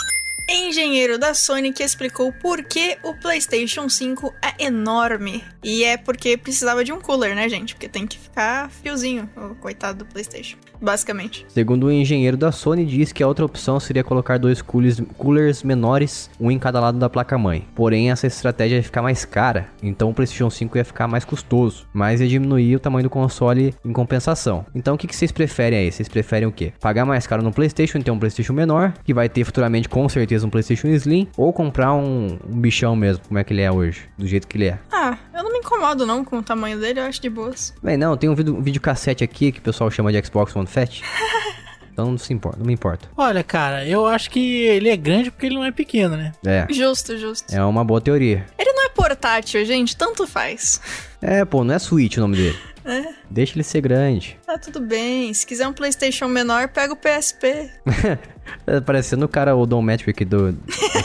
[0.49, 5.43] Engenheiro da Sony que explicou por que o PlayStation 5 é enorme.
[5.63, 7.75] E é porque precisava de um cooler, né, gente?
[7.75, 10.57] Porque tem que ficar friozinho, o coitado do PlayStation.
[10.81, 11.45] Basicamente.
[11.49, 15.63] Segundo o engenheiro da Sony, diz que a outra opção seria colocar dois coolers, coolers
[15.63, 17.67] menores, um em cada lado da placa-mãe.
[17.75, 21.87] Porém, essa estratégia ia ficar mais cara, então o PlayStation 5 ia ficar mais custoso,
[21.93, 24.65] mas ia diminuir o tamanho do console em compensação.
[24.75, 25.93] Então, o que, que vocês preferem aí?
[25.93, 26.73] Vocês preferem o quê?
[26.81, 30.09] Pagar mais caro no PlayStation e ter um PlayStation menor, que vai ter futuramente com
[30.09, 33.71] certeza um PlayStation Slim, ou comprar um, um bichão mesmo, como é que ele é
[33.71, 34.79] hoje, do jeito que ele é?
[34.93, 37.75] Ah, eu não me incomodo não com o tamanho dele, eu acho de boas.
[37.83, 40.67] Bem, não, tem um vídeo, um videocassete aqui que o pessoal chama de Xbox One
[40.67, 41.01] Fat.
[41.93, 43.09] Então não se importa, não me importa.
[43.17, 46.31] Olha, cara, eu acho que ele é grande porque ele não é pequeno, né?
[46.45, 47.51] É, Justo, justo.
[47.55, 48.45] é uma boa teoria.
[48.59, 50.79] Ele não é portátil, gente, tanto faz.
[51.23, 52.59] É, pô, não é Switch o nome dele.
[52.89, 53.15] É.
[53.29, 54.39] Deixa ele ser grande.
[54.47, 55.35] Tá tudo bem.
[55.35, 57.69] Se quiser um PlayStation menor, pega o PSP.
[58.67, 60.55] É, parecendo o cara, o Dom Metric do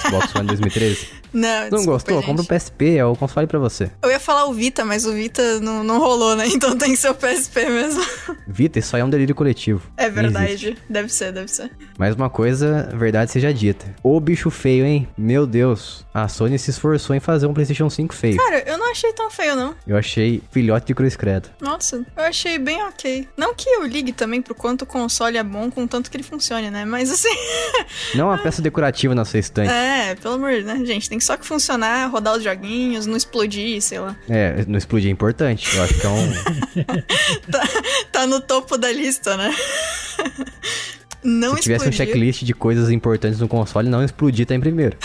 [0.01, 1.21] Xbox One 2013.
[1.33, 2.15] Não, Não desculpa, gostou?
[2.17, 2.25] gente.
[2.25, 3.89] Compra o PSP, é o console pra você.
[4.03, 6.45] Eu ia falar o Vita, mas o Vita não, não rolou, né?
[6.51, 8.03] Então tem que ser o PSP mesmo.
[8.45, 9.81] Vita, isso aí é um delírio coletivo.
[9.95, 10.77] É verdade.
[10.89, 11.71] Deve ser, deve ser.
[11.97, 13.85] Mais uma coisa, verdade seja dita.
[14.03, 15.07] Ô bicho feio, hein?
[15.17, 16.05] Meu Deus.
[16.13, 18.35] A Sony se esforçou em fazer um PlayStation 5 feio.
[18.35, 19.73] Cara, eu não achei tão feio, não.
[19.87, 21.49] Eu achei filhote de cruz credo.
[21.61, 23.27] Nossa, eu achei bem ok.
[23.37, 26.23] Não que eu ligue também pro quanto o console é bom, com tanto que ele
[26.23, 26.83] funcione, né?
[26.83, 27.33] Mas assim.
[28.15, 29.69] Não uma peça decorativa na sua estante.
[29.71, 31.09] é, pelo amor de Deus, né, gente?
[31.09, 34.15] Tem só que funcionar, rodar os joguinhos, não explodir, sei lá.
[34.29, 35.73] É, não explodir é importante.
[35.75, 36.31] Eu acho que é um.
[38.11, 39.55] Tá no topo da lista, né?
[41.23, 44.59] Não Se tivesse um explodir, checklist de coisas importantes no console, não explodir tá em
[44.59, 44.97] primeiro.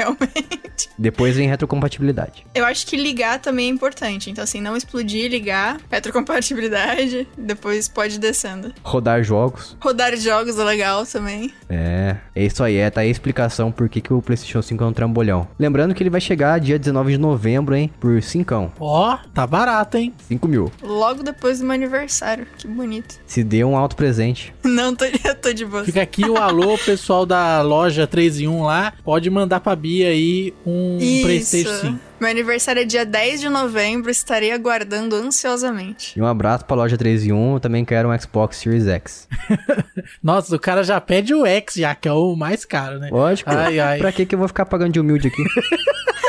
[0.00, 0.90] Realmente.
[0.98, 2.46] Depois vem retrocompatibilidade.
[2.54, 4.30] Eu acho que ligar também é importante.
[4.30, 8.72] Então, assim, não explodir, ligar, retrocompatibilidade, depois pode ir descendo.
[8.82, 9.76] Rodar jogos.
[9.80, 11.52] Rodar jogos é legal também.
[11.68, 12.76] É, é isso aí.
[12.76, 15.48] É, tá aí a explicação por que, que o PlayStation 5 é um trambolhão.
[15.58, 17.90] Lembrando que ele vai chegar dia 19 de novembro, hein?
[18.00, 18.72] Por 5.
[18.80, 20.14] Ó, tá barato, hein?
[20.28, 20.72] 5 mil.
[20.82, 22.46] Logo depois do meu aniversário.
[22.56, 23.20] Que bonito.
[23.26, 24.52] Se dê um alto presente.
[24.64, 25.84] Não, tô, eu tô de boa.
[25.84, 28.92] Fica aqui o alô, pessoal da loja 3 em 1 lá.
[29.04, 31.22] Pode mandar pra Bia aí um Isso.
[31.22, 31.98] PlayStation 5.
[32.20, 36.18] Meu aniversário é dia 10 de novembro, estarei aguardando ansiosamente.
[36.18, 37.54] E um abraço pra loja 3 em 1.
[37.54, 39.26] Eu também quero um Xbox Series X.
[40.22, 43.08] Nossa, o cara já pede o X, já que é o mais caro, né?
[43.10, 43.48] Lógico.
[43.50, 43.98] Ai, ai.
[43.98, 45.42] Pra que, que eu vou ficar pagando de humilde aqui?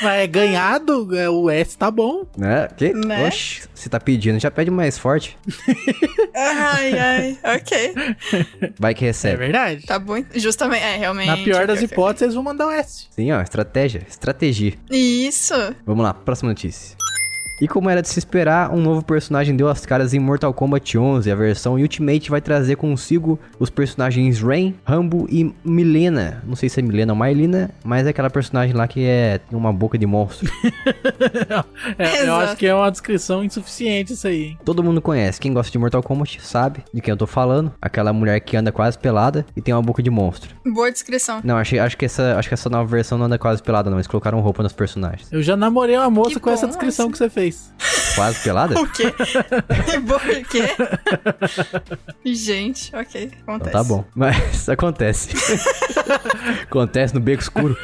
[0.00, 2.24] Mas é ganhado, é, o S tá bom.
[2.36, 2.68] né?
[2.76, 2.92] Que?
[2.92, 3.26] Né?
[3.26, 5.36] Oxi, você tá pedindo, já pede mais forte.
[6.34, 7.94] Ai, ai, ok.
[8.78, 9.36] Vai que É recebe.
[9.36, 9.86] verdade.
[9.86, 10.22] Tá bom.
[10.34, 11.26] Justamente, é, realmente.
[11.26, 13.06] Na pior das hipóteses, eles vão mandar o S.
[13.10, 14.74] Sim, ó, estratégia, estratégia.
[14.90, 15.54] Isso.
[15.84, 16.96] Vamos lá, próxima notícia.
[17.60, 20.96] E como era de se esperar, um novo personagem deu as caras em Mortal Kombat
[20.96, 21.30] 11.
[21.30, 26.42] A versão Ultimate vai trazer consigo os personagens Rain, Rambo e Milena.
[26.46, 29.58] Não sei se é Milena ou Marlena, mas é aquela personagem lá que é tem
[29.58, 30.50] uma boca de monstro.
[31.98, 34.58] É, eu acho que é uma descrição insuficiente isso aí, hein?
[34.64, 35.40] Todo mundo conhece.
[35.40, 37.72] Quem gosta de Mortal Kombat sabe de quem eu tô falando.
[37.80, 40.50] Aquela mulher que anda quase pelada e tem uma boca de monstro.
[40.66, 41.40] Boa descrição.
[41.42, 43.96] Não, achei, acho que essa, acho que essa nova versão não anda quase pelada, não.
[43.96, 45.30] Eles colocaram roupa nos personagens.
[45.32, 47.12] Eu já namorei uma moça Que com essa descrição assim.
[47.12, 47.47] que você fez.
[48.14, 48.74] Quase pelada?
[48.80, 49.12] O quê?
[50.06, 50.68] Por quê?
[52.24, 53.30] Gente, ok.
[53.42, 53.72] Então Acontece.
[53.72, 54.04] tá bom.
[54.14, 55.30] Mas acontece.
[56.62, 57.76] acontece no beco escuro.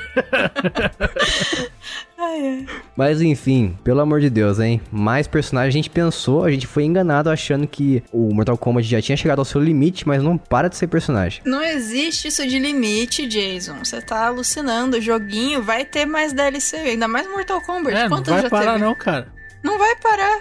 [2.96, 4.80] Mas enfim, pelo amor de Deus, hein?
[4.90, 9.00] Mais personagens a gente pensou, a gente foi enganado achando que o Mortal Kombat já
[9.02, 11.42] tinha chegado ao seu limite, mas não para de ser personagem.
[11.44, 13.78] Não existe isso de limite, Jason.
[13.84, 14.96] Você tá alucinando.
[14.96, 17.96] O joguinho vai ter mais DLC, ainda mais Mortal Kombat.
[17.96, 18.84] É, não Quantos vai já parar teve?
[18.84, 19.32] não, cara.
[19.64, 20.40] Não vai parar.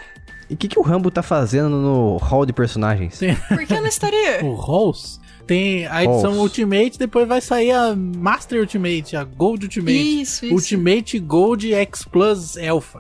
[0.50, 3.16] E o que, que o Rambo tá fazendo no hall de personagens?
[3.16, 3.36] Sim.
[3.48, 4.44] Por que não estaria?
[4.46, 6.40] O Rolls tem a edição Rolls.
[6.40, 10.22] Ultimate, depois vai sair a Master Ultimate, a Gold Ultimate.
[10.22, 10.54] Isso, isso.
[10.54, 13.00] Ultimate Gold X Plus Alpha.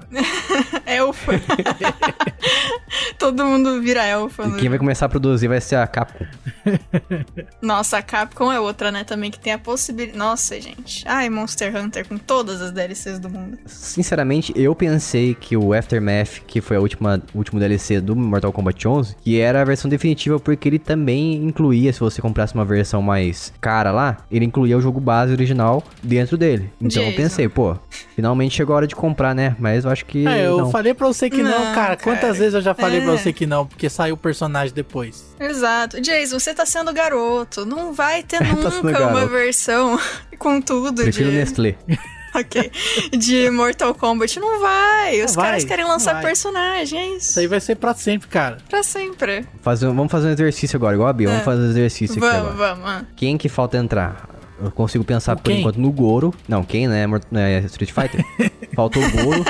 [0.85, 1.33] Elfa.
[3.17, 4.43] Todo mundo vira elfa.
[4.43, 6.25] E no quem vai começar a produzir vai ser a Capcom.
[7.61, 9.03] Nossa, a Capcom é outra, né?
[9.03, 10.17] Também que tem a possibilidade.
[10.17, 11.03] Nossa, gente.
[11.07, 13.57] Ai, Monster Hunter com todas as DLCs do mundo.
[13.65, 18.51] Sinceramente, eu pensei que o Aftermath, que foi a última o último DLC do Mortal
[18.51, 22.65] Kombat 11, que era a versão definitiva porque ele também incluía, se você comprasse uma
[22.65, 26.71] versão mais cara lá, ele incluía o jogo base original dentro dele.
[26.81, 27.21] Então eu Jason.
[27.21, 27.75] pensei, pô,
[28.15, 29.55] finalmente chegou a hora de comprar, né?
[29.59, 30.71] Mas eu acho que É, eu não.
[30.71, 31.97] falei pra você que não, Não, cara.
[31.97, 32.33] Quantas cara.
[32.33, 33.17] vezes eu já falei pra É.
[33.17, 35.33] você que não, porque saiu o personagem depois.
[35.39, 35.99] Exato.
[36.01, 37.65] Jason, você tá sendo garoto.
[37.65, 39.27] Não vai ter Tá nunca uma garoto.
[39.29, 39.99] versão
[40.39, 41.37] com tudo Prefiro de.
[41.37, 41.75] Nestlé.
[42.35, 42.71] Ok.
[43.15, 44.39] De Mortal Kombat.
[44.39, 45.21] Não vai.
[45.21, 46.31] Os Não vai, caras querem lançar não vai.
[46.31, 46.97] personagem.
[46.99, 47.29] É isso.
[47.29, 48.57] Isso aí vai ser pra sempre, cara.
[48.67, 49.45] Pra sempre.
[49.61, 51.27] Fazer, vamos fazer um exercício agora, igual a Bia.
[51.27, 51.45] Vamos É.
[51.45, 52.73] fazer um exercício aqui Vamos, agora.
[52.73, 52.89] vamos.
[52.89, 53.05] ah.
[53.15, 54.27] Quem que falta entrar?
[54.59, 55.59] Eu consigo pensar O por quem?
[55.59, 56.33] enquanto no Goro.
[56.47, 57.05] Não, quem, né?
[57.29, 58.25] Né, Street Fighter.
[58.75, 59.45] Faltou o Goro.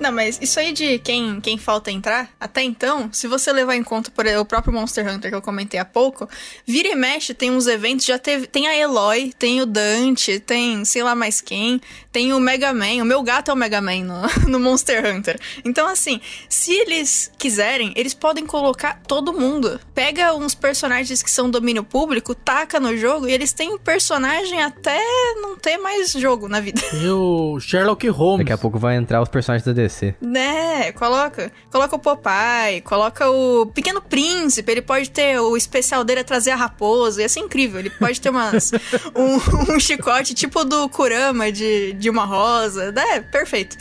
[0.00, 3.82] Não, mas isso aí de quem, quem falta entrar, até então, se você levar em
[3.84, 6.26] conta por o próprio Monster Hunter que eu comentei há pouco,
[6.66, 8.46] vira e mexe, tem uns eventos, já teve.
[8.46, 13.02] Tem a Eloy, tem o Dante, tem sei lá mais quem, tem o Mega Man.
[13.02, 15.38] O meu gato é o Mega Man no, no Monster Hunter.
[15.64, 19.78] Então, assim, se eles quiserem, eles podem colocar todo mundo.
[19.94, 24.98] Pega uns personagens que são domínio público, taca no jogo e eles têm personagem até
[25.42, 26.80] não ter mais jogo na vida.
[26.94, 28.46] E o Sherlock Holmes.
[28.46, 29.89] Daqui a pouco vai entrar os personagens da DC.
[30.20, 31.52] Né, coloca.
[31.70, 36.50] Coloca o Popeye, coloca o Pequeno Príncipe, ele pode ter o especial dele é trazer
[36.50, 37.80] a raposa, ia ser incrível.
[37.80, 38.72] Ele pode ter umas,
[39.14, 42.92] um, um chicote tipo do Kurama de, de uma rosa.
[42.96, 43.76] É, perfeito.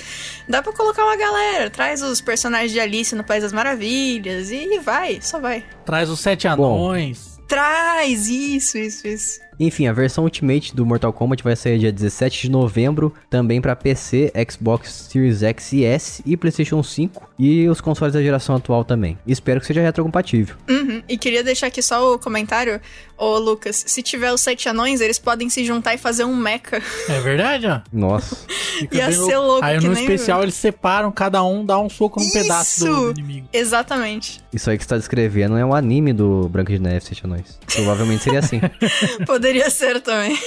[0.47, 4.79] Dá pra colocar uma galera, traz os personagens de Alice no País das Maravilhas e
[4.79, 5.63] vai, só vai.
[5.85, 7.39] Traz os sete anões.
[7.47, 8.27] trás!
[8.27, 9.48] Isso, isso, isso.
[9.59, 13.75] Enfim, a versão Ultimate do Mortal Kombat vai sair dia 17 de novembro, também para
[13.75, 18.83] PC, Xbox Series X e S e PlayStation 5 e os consoles da geração atual
[18.85, 19.17] também.
[19.27, 20.55] Espero que seja retrocompatível.
[20.69, 21.01] Uhum.
[21.07, 22.79] E queria deixar aqui só o comentário,
[23.17, 26.81] ô Lucas, se tiver os sete anões, eles podem se juntar e fazer um mecha.
[27.09, 27.81] É verdade, ó.
[27.91, 28.37] Nossa.
[28.79, 30.43] Fica Ia ser louco Aí que no nem especial eu.
[30.43, 33.11] eles separam, cada um dá um soco num pedaço do, Isso!
[33.11, 33.47] inimigo.
[33.51, 34.41] Exatamente.
[34.53, 37.59] Isso aí que você tá descrevendo é um anime do Branca de Neve, Sete Anões.
[37.73, 38.59] Provavelmente seria assim.
[39.25, 40.37] Poderia ser também.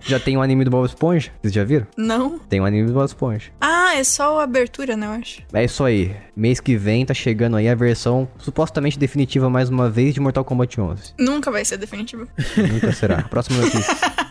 [0.00, 1.30] já tem um anime do Bob Esponja?
[1.40, 1.86] Vocês já viram?
[1.96, 2.38] Não?
[2.38, 3.50] Tem um anime do Bob Esponja.
[3.60, 5.42] Ah, é só a abertura, né, eu acho.
[5.52, 6.14] É isso aí.
[6.34, 10.44] Mês que vem tá chegando aí a versão supostamente definitiva mais uma vez de Mortal
[10.44, 11.14] Kombat 11.
[11.18, 12.26] Nunca vai ser definitivo.
[12.56, 13.22] Nunca será.
[13.22, 13.96] Próxima notícia.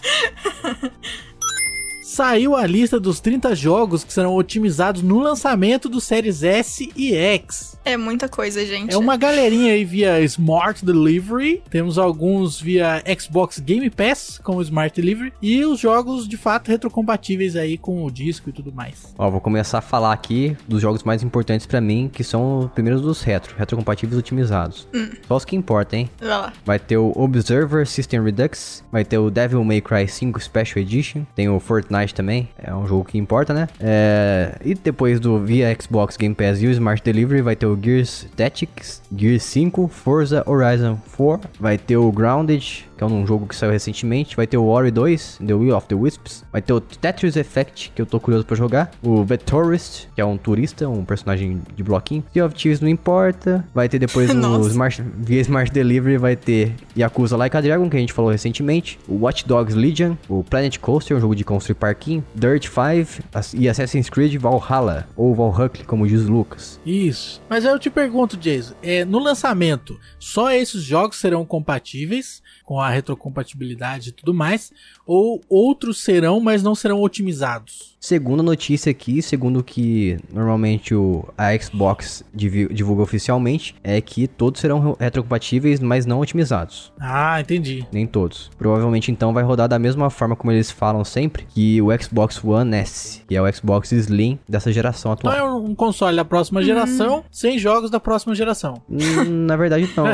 [2.21, 7.15] Saiu a lista dos 30 jogos que serão otimizados no lançamento do Series S e
[7.15, 7.79] X.
[7.83, 8.93] É muita coisa, gente.
[8.93, 11.63] É uma galerinha aí via Smart Delivery.
[11.67, 15.33] Temos alguns via Xbox Game Pass com o Smart Delivery.
[15.41, 19.15] E os jogos de fato retrocompatíveis aí com o disco e tudo mais.
[19.17, 22.71] Ó, vou começar a falar aqui dos jogos mais importantes pra mim, que são os
[22.71, 24.87] primeiros dos retro, retrocompatíveis otimizados.
[25.27, 26.09] Só os que importam, hein?
[26.19, 26.53] Vai lá.
[26.63, 31.23] Vai ter o Observer System Redux, vai ter o Devil May Cry 5 Special Edition,
[31.33, 33.67] tem o Fortnite também, é um jogo que importa, né?
[33.79, 37.77] É, E depois do via Xbox Game Pass e o Smart Delivery vai ter o
[37.81, 43.47] Gears Tactics, Gears 5, Forza Horizon 4, vai ter o Grounded, que é um jogo
[43.47, 46.71] que saiu recentemente, vai ter o Ori 2, The Will of the Wisps, vai ter
[46.71, 50.37] o Tetris Effect, que eu tô curioso pra jogar, o The Tourist, que é um
[50.37, 54.67] turista, um personagem de bloquinho, Sea of Thieves não importa, vai ter depois o.
[54.67, 58.99] Smart, via Smart Delivery vai ter Yakuza Like a Dragon, que a gente falou recentemente,
[59.07, 63.53] o Watch Dogs Legion, o Planet Coaster, um jogo de construir parquinho, Dirt 5 as-
[63.55, 66.79] e Assassin's Creed Valhalla, ou Valhalla, como diz o Lucas.
[66.85, 67.41] Isso.
[67.49, 72.90] Mas eu te pergunto, Jason, é, no lançamento, só esses jogos serão compatíveis com a
[72.91, 74.71] retrocompatibilidade e tudo mais,
[75.05, 77.90] ou outros serão, mas não serão otimizados?
[78.03, 84.59] Segunda notícia aqui, segundo o que normalmente o, a Xbox divulga oficialmente, é que todos
[84.59, 86.91] serão retrocompatíveis, mas não otimizados.
[86.99, 87.85] Ah, entendi.
[87.91, 88.49] Nem todos.
[88.57, 92.75] Provavelmente então vai rodar da mesma forma como eles falam sempre, que o Xbox One
[92.75, 95.47] S, que é o Xbox Slim dessa geração Então atual.
[95.47, 98.81] é um console da próxima geração, sem jogos da próxima geração.
[98.89, 100.05] Hum, Na verdade não.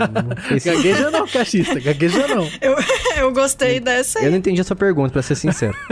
[0.64, 2.48] Gagueja não, cachista, gagueja não.
[2.62, 2.76] Eu,
[3.18, 4.30] eu gostei dessa Eu aí.
[4.30, 5.76] não entendi essa pergunta, pra ser sincero.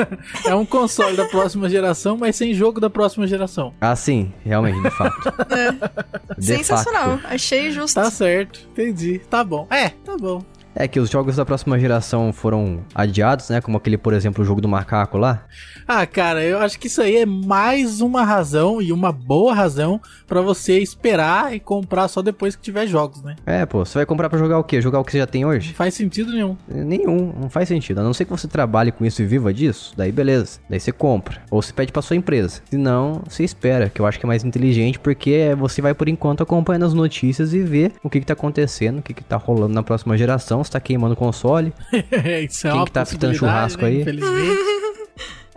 [0.46, 3.72] É um console da próxima geração, mas sem jogo da próxima geração.
[3.80, 5.32] Ah, sim, realmente, de fato.
[6.38, 7.18] De Sensacional.
[7.18, 7.34] fato.
[7.34, 7.94] Achei justo.
[7.94, 9.20] Tá certo, entendi.
[9.30, 9.66] Tá bom.
[9.70, 10.42] É, tá bom.
[10.74, 13.60] É que os jogos da próxima geração foram adiados, né?
[13.60, 15.44] Como aquele, por exemplo, o jogo do macaco lá.
[15.86, 20.00] Ah, cara, eu acho que isso aí é mais uma razão e uma boa razão
[20.26, 23.36] pra você esperar e comprar só depois que tiver jogos, né?
[23.46, 24.80] É, pô, você vai comprar pra jogar o quê?
[24.80, 25.74] Jogar o que você já tem Não hoje?
[25.74, 26.56] faz sentido nenhum.
[26.66, 28.00] Nenhum, não faz sentido.
[28.00, 30.58] A não ser que você trabalhe com isso e viva disso, daí beleza.
[30.68, 31.40] Daí você compra.
[31.50, 32.62] Ou você pede pra sua empresa.
[32.68, 36.08] Se não, você espera, que eu acho que é mais inteligente, porque você vai por
[36.08, 39.36] enquanto acompanhando as notícias e ver o que, que tá acontecendo, o que, que tá
[39.36, 41.72] rolando na próxima geração, se tá queimando o console,
[42.48, 43.88] isso é Quem que tá fritando possibilidade, churrasco né?
[43.88, 44.00] aí?
[44.00, 44.58] Infelizmente.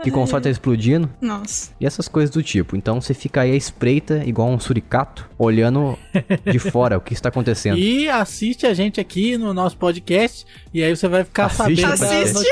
[0.03, 1.09] que console tá explodindo.
[1.19, 1.71] Nossa.
[1.79, 2.75] E essas coisas do tipo.
[2.75, 5.97] Então você fica aí à espreita, igual um suricato, olhando
[6.45, 7.77] de fora o que está acontecendo.
[7.77, 12.39] E assiste a gente aqui no nosso podcast e aí você vai ficar Assiste sabendo
[12.39, 12.43] o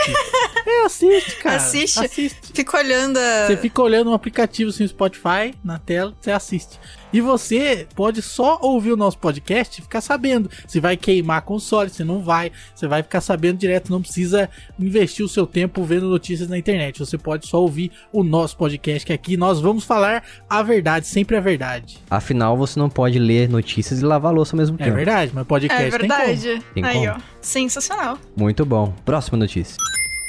[0.85, 1.55] É, assiste, cara.
[1.57, 1.99] Assiste.
[2.05, 2.51] Assiste.
[2.53, 3.47] Fico olhando a...
[3.47, 6.79] Você fica olhando um aplicativo assim, Spotify na tela, você assiste.
[7.13, 11.89] E você pode só ouvir o nosso podcast e ficar sabendo se vai queimar console,
[11.89, 12.51] se não vai.
[12.75, 16.99] Você vai ficar sabendo direto, não precisa investir o seu tempo vendo notícias na internet.
[16.99, 21.37] Você pode só ouvir o nosso podcast, que aqui nós vamos falar a verdade, sempre
[21.37, 21.97] a verdade.
[22.09, 24.95] Afinal, você não pode ler notícias e lavar louça ao mesmo É tempo.
[24.97, 26.19] verdade, mas podcast É tem como.
[26.19, 26.63] verdade.
[26.73, 27.11] Tem Aí, como.
[27.11, 27.17] ó.
[27.41, 28.17] Sensacional.
[28.35, 28.93] Muito bom.
[29.05, 29.77] Próxima notícia.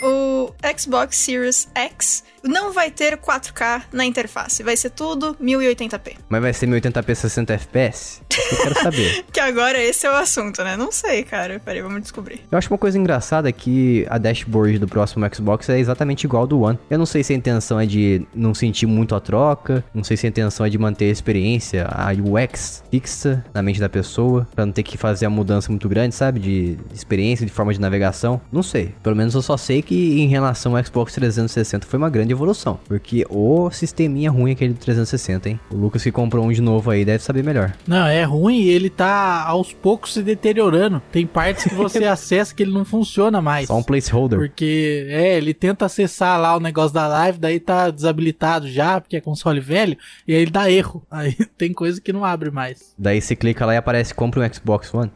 [0.02, 4.62] O Xbox Series X não vai ter 4K na interface.
[4.62, 6.16] Vai ser tudo 1080p.
[6.28, 8.22] Mas vai ser 1080p 60 FPS?
[8.52, 9.24] Eu quero saber.
[9.32, 10.76] Que agora esse é o assunto, né?
[10.76, 11.60] Não sei, cara.
[11.60, 12.40] Peraí, vamos descobrir.
[12.50, 16.46] Eu acho uma coisa engraçada que a dashboard do próximo Xbox é exatamente igual ao
[16.46, 16.78] do One.
[16.88, 20.16] Eu não sei se a intenção é de não sentir muito a troca, não sei
[20.16, 24.46] se a intenção é de manter a experiência, a UX fixa na mente da pessoa,
[24.54, 26.40] pra não ter que fazer a mudança muito grande, sabe?
[26.40, 28.40] De experiência, de forma de navegação.
[28.50, 28.94] Não sei.
[29.02, 32.78] Pelo menos eu só sei que em relação ao Xbox 360 foi uma grande evolução.
[32.86, 35.60] Porque o sisteminha ruim aquele do 360, hein?
[35.70, 37.72] O Lucas que comprou um de novo aí deve saber melhor.
[37.86, 41.00] Não, é ruim e ele tá aos poucos se deteriorando.
[41.12, 43.68] Tem partes que você acessa que ele não funciona mais.
[43.68, 44.38] Só um placeholder.
[44.38, 49.16] Porque, é, ele tenta acessar lá o negócio da live, daí tá desabilitado já, porque
[49.16, 51.04] é console velho, e aí ele dá erro.
[51.16, 52.94] Aí tem coisa que não abre mais.
[52.98, 55.10] Daí você clica lá e aparece compra um Xbox One.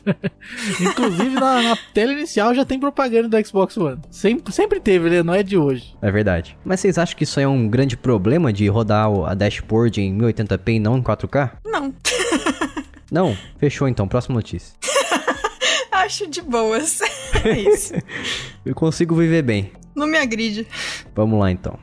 [0.80, 3.83] Inclusive na, na tela inicial já tem propaganda do Xbox One.
[4.10, 5.22] Sempre, sempre teve, né?
[5.22, 5.94] Não é de hoje.
[6.02, 6.56] É verdade.
[6.64, 10.00] Mas vocês acham que isso aí é um grande problema de rodar o- a dashboard
[10.00, 11.52] em 1080p e não em 4K?
[11.64, 11.92] Não.
[13.12, 13.36] Não?
[13.58, 14.74] Fechou então, próxima notícia.
[15.92, 17.00] Acho de boas.
[17.44, 17.92] É isso.
[18.64, 19.70] Eu consigo viver bem.
[19.94, 20.66] Não me agride.
[21.14, 21.78] Vamos lá então.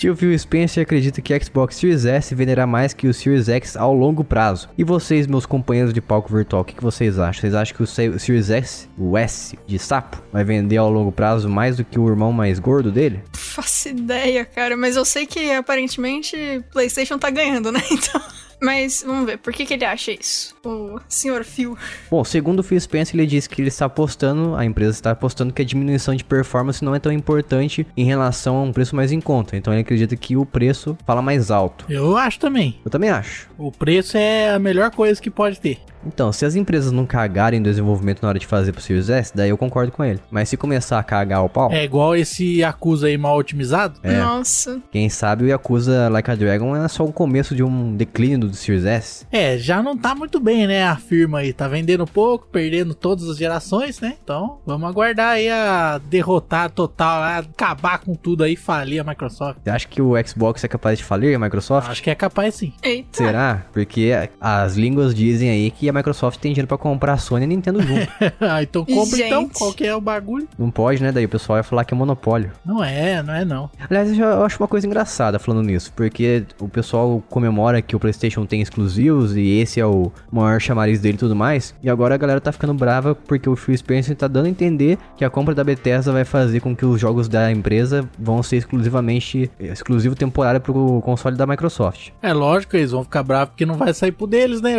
[0.00, 3.92] Tio Phil Spencer acredita que Xbox Series S venderá mais que o Series X ao
[3.94, 4.66] longo prazo.
[4.78, 7.38] E vocês, meus companheiros de palco virtual, o que, que vocês acham?
[7.42, 10.90] Vocês acham que o Se- o Series S, o S de sapo, vai vender ao
[10.90, 13.20] longo prazo mais do que o irmão mais gordo dele?
[13.34, 14.74] Faço ideia, cara.
[14.74, 16.34] Mas eu sei que aparentemente
[16.72, 17.80] PlayStation tá ganhando, né?
[17.92, 18.22] Então.
[18.60, 20.54] Mas vamos ver, por que, que ele acha isso?
[20.64, 21.76] O senhor Phil.
[22.10, 25.52] Bom, segundo o Phil Spencer, ele disse que ele está apostando, a empresa está apostando
[25.52, 29.12] que a diminuição de performance não é tão importante em relação a um preço mais
[29.12, 29.56] em conta.
[29.56, 31.86] Então ele acredita que o preço fala mais alto.
[31.88, 32.78] Eu acho também.
[32.84, 33.48] Eu também acho.
[33.56, 35.78] O preço é a melhor coisa que pode ter.
[36.06, 39.32] Então, se as empresas não cagarem no desenvolvimento na hora de fazer pro Series S,
[39.34, 40.20] daí eu concordo com ele.
[40.30, 43.98] Mas se começar a cagar o pau, É igual esse Yakuza aí mal otimizado.
[44.02, 44.18] É.
[44.18, 44.80] Nossa.
[44.90, 48.54] quem sabe o Yakuza Like a Dragon é só o começo de um declínio do
[48.54, 49.26] Series S.
[49.30, 50.84] É, já não tá muito bem, né?
[50.84, 54.14] A firma aí tá vendendo pouco, perdendo todas as gerações, né?
[54.22, 59.58] Então, vamos aguardar aí a derrotar total, a acabar com tudo aí, falir a Microsoft.
[59.62, 61.88] Você acha que o Xbox é capaz de falir a Microsoft?
[61.90, 62.72] Acho que é capaz sim.
[62.82, 63.18] Eita.
[63.18, 63.66] Será?
[63.72, 67.44] Porque as línguas dizem aí que a Microsoft tem dinheiro pra comprar a Sony e
[67.44, 68.08] a Nintendo junto.
[68.40, 69.54] ah, então compra então, Gente.
[69.54, 70.48] qual que é o bagulho?
[70.58, 71.12] não pode, né?
[71.12, 72.50] Daí o pessoal vai falar que é monopólio.
[72.64, 73.70] Não é, não é não.
[73.88, 77.94] Aliás, eu, já- eu acho uma coisa engraçada falando nisso, porque o pessoal comemora que
[77.96, 81.90] o PlayStation tem exclusivos e esse é o maior chamariz dele e tudo mais, e
[81.90, 85.24] agora a galera tá ficando brava porque o Phil Spencer tá dando a entender que
[85.24, 89.50] a compra da Bethesda vai fazer com que os jogos da empresa vão ser exclusivamente
[89.58, 92.10] exclusivo temporário pro console da Microsoft.
[92.22, 94.76] É lógico, eles vão ficar bravos porque não vai sair pro deles, né?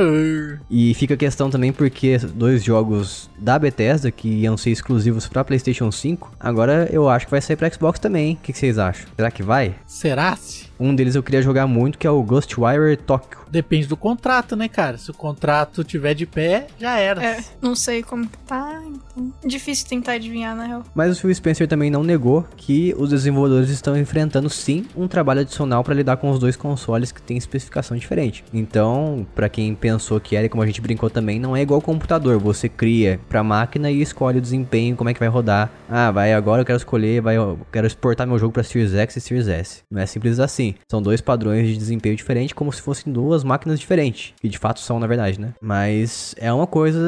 [0.70, 5.43] E fica a questão também porque dois jogos da Bethesda que iam ser exclusivos pra
[5.43, 8.34] PlayStation 5, agora eu acho que vai sair pra Xbox também.
[8.34, 9.08] O que que vocês acham?
[9.16, 9.74] Será que vai?
[9.88, 10.70] Será se?
[10.82, 13.42] Um deles eu queria jogar muito, que é o Ghostwire Tokyo.
[13.52, 14.98] Depende do contrato, né, cara?
[14.98, 17.24] Se o contrato tiver de pé, já era.
[17.24, 19.32] É, não sei como que tá, então.
[19.46, 20.84] Difícil tentar adivinhar, na real.
[20.96, 25.42] Mas o Phil Spencer também não negou que os desenvolvedores estão enfrentando sim um trabalho
[25.42, 28.44] adicional para lidar com os dois consoles que têm especificação diferente.
[28.52, 31.78] Então, para quem pensou que era, e como a gente brincou também, não é igual
[31.78, 32.40] ao computador.
[32.40, 35.70] Você cria para máquina e escolhe o desempenho, como é que vai rodar.
[35.88, 39.18] Ah, vai agora eu quero escolher, vai, eu quero exportar meu jogo para Series X
[39.18, 39.84] e Series S.
[39.92, 40.70] Não é simples assim.
[40.89, 44.34] São dois padrões de desempenho diferentes, como se fossem duas máquinas diferentes.
[44.43, 45.53] E de fato são, na verdade, né?
[45.61, 46.99] Mas é uma coisa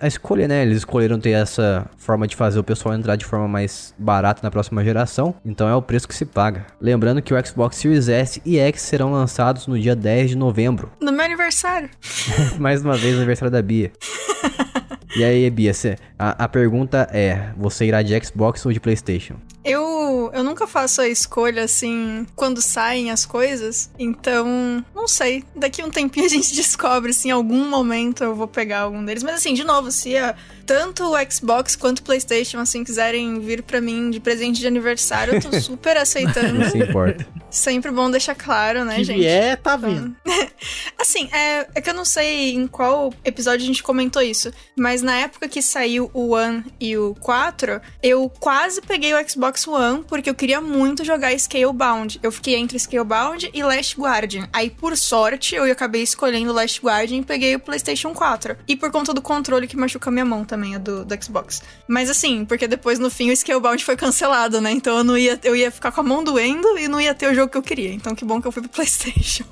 [0.00, 0.62] a a escolher, né?
[0.62, 4.50] Eles escolheram ter essa forma de fazer o pessoal entrar de forma mais barata na
[4.50, 5.34] próxima geração.
[5.44, 6.66] Então é o preço que se paga.
[6.80, 10.90] Lembrando que o Xbox Series S e X serão lançados no dia 10 de novembro.
[11.00, 11.88] No meu aniversário.
[12.58, 13.92] Mais uma vez, aniversário da Bia.
[15.16, 19.34] E aí, Bia, cê- a, a pergunta é: você irá de Xbox ou de PlayStation?
[19.64, 25.44] Eu, eu nunca faço a escolha assim quando saem as coisas, então não sei.
[25.54, 29.22] Daqui um tempinho a gente descobre se em algum momento eu vou pegar algum deles.
[29.22, 30.34] Mas assim, de novo, se a-
[30.64, 35.34] tanto o Xbox quanto o PlayStation assim quiserem vir pra mim de presente de aniversário,
[35.34, 36.54] eu tô super aceitando.
[36.54, 37.26] Não se importa.
[37.50, 39.18] Sempre bom deixar claro, né, que gente?
[39.18, 40.16] vier, tá vindo.
[40.98, 45.02] Assim, é, é que eu não sei em qual episódio a gente comentou isso, mas
[45.02, 50.04] na época que saiu o One e o 4, eu quase peguei o Xbox One
[50.06, 52.20] porque eu queria muito jogar Scalebound.
[52.22, 54.48] Eu fiquei entre Scalebound e Last Guardian.
[54.52, 58.56] Aí, por sorte, eu acabei escolhendo Last Guardian e peguei o PlayStation 4.
[58.66, 61.62] E por conta do controle que machuca minha mão também, a do, do Xbox.
[61.88, 64.70] Mas assim, porque depois no fim o Scalebound foi cancelado, né?
[64.70, 67.26] Então eu não ia, eu ia ficar com a mão doendo e não ia ter
[67.26, 67.92] o jogo que eu queria.
[67.92, 69.44] Então que bom que eu fui pro PlayStation.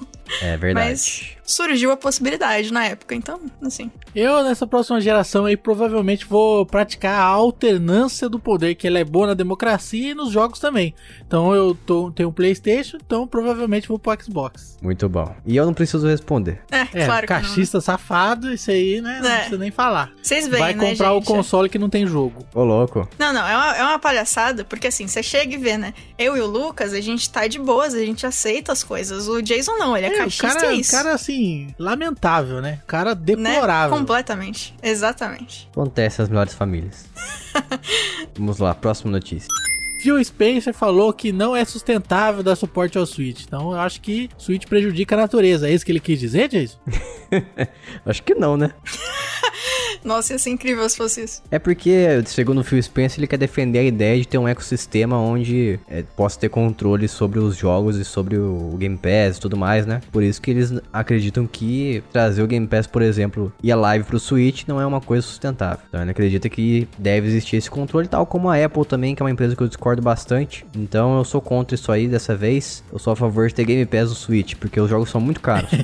[0.42, 0.90] É verdade.
[0.90, 3.90] Mas surgiu a possibilidade na época, então, assim.
[4.14, 9.04] Eu, nessa próxima geração aí, provavelmente vou praticar a alternância do poder, que ela é
[9.04, 10.94] boa na democracia e nos jogos também.
[11.26, 14.76] Então eu tô, tenho um Playstation, então provavelmente vou pro Xbox.
[14.82, 15.34] Muito bom.
[15.44, 16.60] E eu não preciso responder.
[16.70, 17.40] É, É, claro que não.
[17.40, 17.46] né?
[17.48, 19.20] cachista safado, isso aí, né?
[19.22, 19.34] Não É.
[19.36, 20.12] precisa nem falar.
[20.22, 21.26] Vocês veem, Vai né, comprar o gente?
[21.26, 22.44] console que não tem jogo.
[22.54, 23.08] Ô, louco.
[23.18, 25.92] Não, não, é uma, é uma palhaçada, porque assim, você chega e vê, né?
[26.18, 29.28] Eu e o Lucas, a gente tá de boas, a gente aceita as coisas.
[29.28, 30.90] O Jason não, ele é, É, o cachista cara, e o isso.
[30.90, 32.80] cara, assim, assim, lamentável, né?
[32.86, 33.20] Cara Né?
[33.22, 33.96] deplorável.
[33.96, 34.74] Completamente.
[34.82, 35.68] Exatamente.
[35.72, 37.06] Acontece as melhores famílias.
[38.36, 39.48] Vamos lá, próxima notícia.
[40.02, 43.42] Phil Spencer falou que não é sustentável dar suporte ao Switch.
[43.46, 45.68] Então eu acho que Switch prejudica a natureza.
[45.68, 46.78] É isso que ele quis dizer, Jason?
[48.06, 48.72] Acho que não, né?
[50.04, 51.42] Nossa, ia ser incrível se fosse isso.
[51.50, 55.18] É porque, segundo o Phil Spencer, ele quer defender a ideia de ter um ecossistema
[55.18, 59.56] onde é, possa ter controle sobre os jogos e sobre o Game Pass e tudo
[59.56, 60.00] mais, né?
[60.10, 64.04] Por isso que eles acreditam que trazer o Game Pass, por exemplo, e a live
[64.04, 65.80] pro Switch não é uma coisa sustentável.
[65.88, 69.24] Então ele acredita que deve existir esse controle, tal como a Apple também, que é
[69.24, 70.64] uma empresa que eu discordo bastante.
[70.74, 72.82] Então eu sou contra isso aí dessa vez.
[72.92, 75.40] Eu sou a favor de ter Game Pass no Switch, porque os jogos são muito
[75.40, 75.70] caros.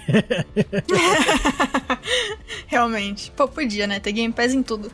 [2.67, 3.33] Realmente.
[3.37, 4.01] Pô, podia, né?
[4.07, 4.89] Ter Game Pass em tudo.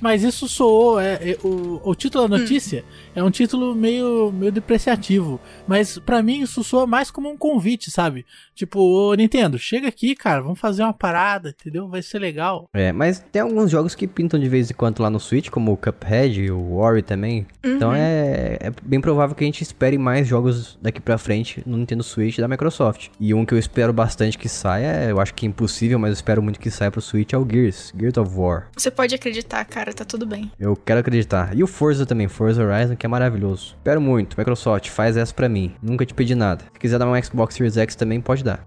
[0.00, 0.98] Mas isso soou.
[0.98, 2.84] É, é, o, o título da notícia
[3.14, 5.40] é um título meio, meio depreciativo.
[5.66, 8.24] Mas pra mim isso soa mais como um convite, sabe?
[8.54, 11.88] Tipo, ô Nintendo, chega aqui, cara, vamos fazer uma parada, entendeu?
[11.88, 12.68] Vai ser legal.
[12.72, 15.72] É, mas tem alguns jogos que pintam de vez em quando lá no Switch, como
[15.72, 17.46] o Cuphead e o Ori também.
[17.62, 21.76] Então é, é bem provável que a gente espere mais jogos daqui pra frente no
[21.76, 23.08] Nintendo Switch da Microsoft.
[23.18, 26.14] E um que eu espero bastante que saia, eu acho que é impossível, mas eu
[26.14, 28.68] espero muito que saia pro Switch, é o Gears, Gears of War.
[28.76, 30.50] Você pode acreditar, cara, tá tudo bem.
[30.58, 31.56] Eu quero acreditar.
[31.56, 33.74] E o Forza também, Forza Horizon, que é maravilhoso.
[33.76, 35.74] Espero muito, Microsoft, faz essa pra mim.
[35.82, 36.62] Nunca te pedi nada.
[36.72, 38.64] Se quiser dar um Xbox Series X também, pode dar.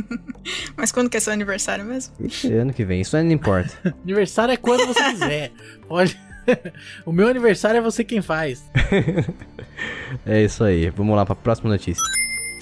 [0.74, 2.14] Mas quando que é seu aniversário mesmo?
[2.18, 3.70] Ixi, ano que vem, isso não importa.
[4.02, 5.52] Aniversário é quando você quiser.
[5.86, 6.18] Pode.
[7.04, 8.64] o meu aniversário é você quem faz.
[10.24, 12.02] É isso aí, vamos lá pra próxima notícia.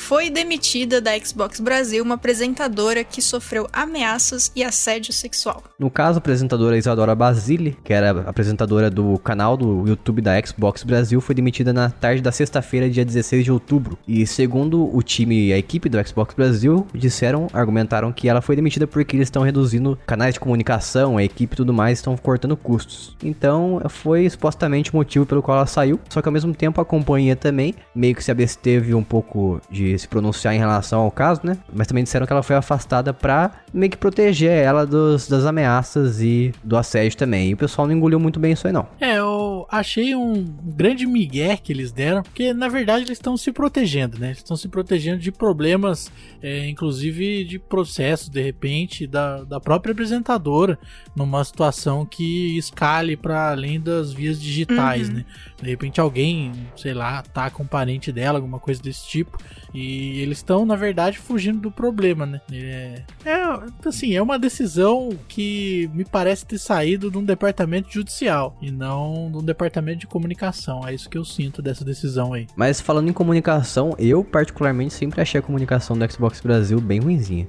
[0.06, 5.64] Foi demitida da Xbox Brasil uma apresentadora que sofreu ameaças e assédio sexual.
[5.76, 10.84] No caso, a apresentadora Isadora Basile, que era apresentadora do canal do YouTube da Xbox
[10.84, 13.98] Brasil, foi demitida na tarde da sexta-feira, dia 16 de outubro.
[14.06, 18.54] E segundo o time e a equipe do Xbox Brasil, disseram, argumentaram que ela foi
[18.54, 22.56] demitida porque eles estão reduzindo canais de comunicação, a equipe e tudo mais estão cortando
[22.56, 23.16] custos.
[23.24, 25.98] Então, foi supostamente o motivo pelo qual ela saiu.
[26.08, 29.95] Só que ao mesmo tempo a companhia também meio que se absteve um pouco de
[29.98, 31.58] se pronunciar em relação ao caso, né?
[31.72, 36.20] Mas também disseram que ela foi afastada pra meio que proteger ela dos, das ameaças
[36.20, 37.50] e do assédio também.
[37.50, 38.86] E o pessoal não engoliu muito bem isso aí, não.
[39.00, 43.52] É, eu achei um grande migué que eles deram, porque na verdade eles estão se
[43.52, 44.28] protegendo, né?
[44.28, 46.10] Eles estão se protegendo de problemas,
[46.42, 50.78] é, inclusive de processos, de repente, da, da própria apresentadora,
[51.14, 55.16] numa situação que escale para além das vias digitais, Uhum.
[55.16, 55.24] né?
[55.62, 59.38] De repente alguém, sei lá, ataca um parente dela, alguma coisa desse tipo,
[59.74, 59.85] e
[60.18, 62.40] eles estão, na verdade, fugindo do problema, né?
[62.52, 68.56] É, é, assim, é uma decisão que me parece ter saído de um departamento judicial
[68.60, 70.86] e não de um departamento de comunicação.
[70.86, 72.46] É isso que eu sinto dessa decisão aí.
[72.56, 77.46] Mas falando em comunicação, eu particularmente sempre achei a comunicação do Xbox Brasil bem ruinzinha.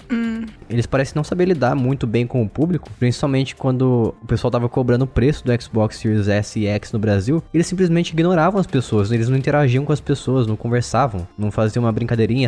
[0.70, 4.68] Eles parecem não saber lidar muito bem com o público, principalmente quando o pessoal tava
[4.68, 7.42] cobrando o preço do Xbox Series S e X no Brasil.
[7.54, 11.84] Eles simplesmente ignoravam as pessoas, eles não interagiam com as pessoas, não conversavam, não faziam
[11.84, 11.92] uma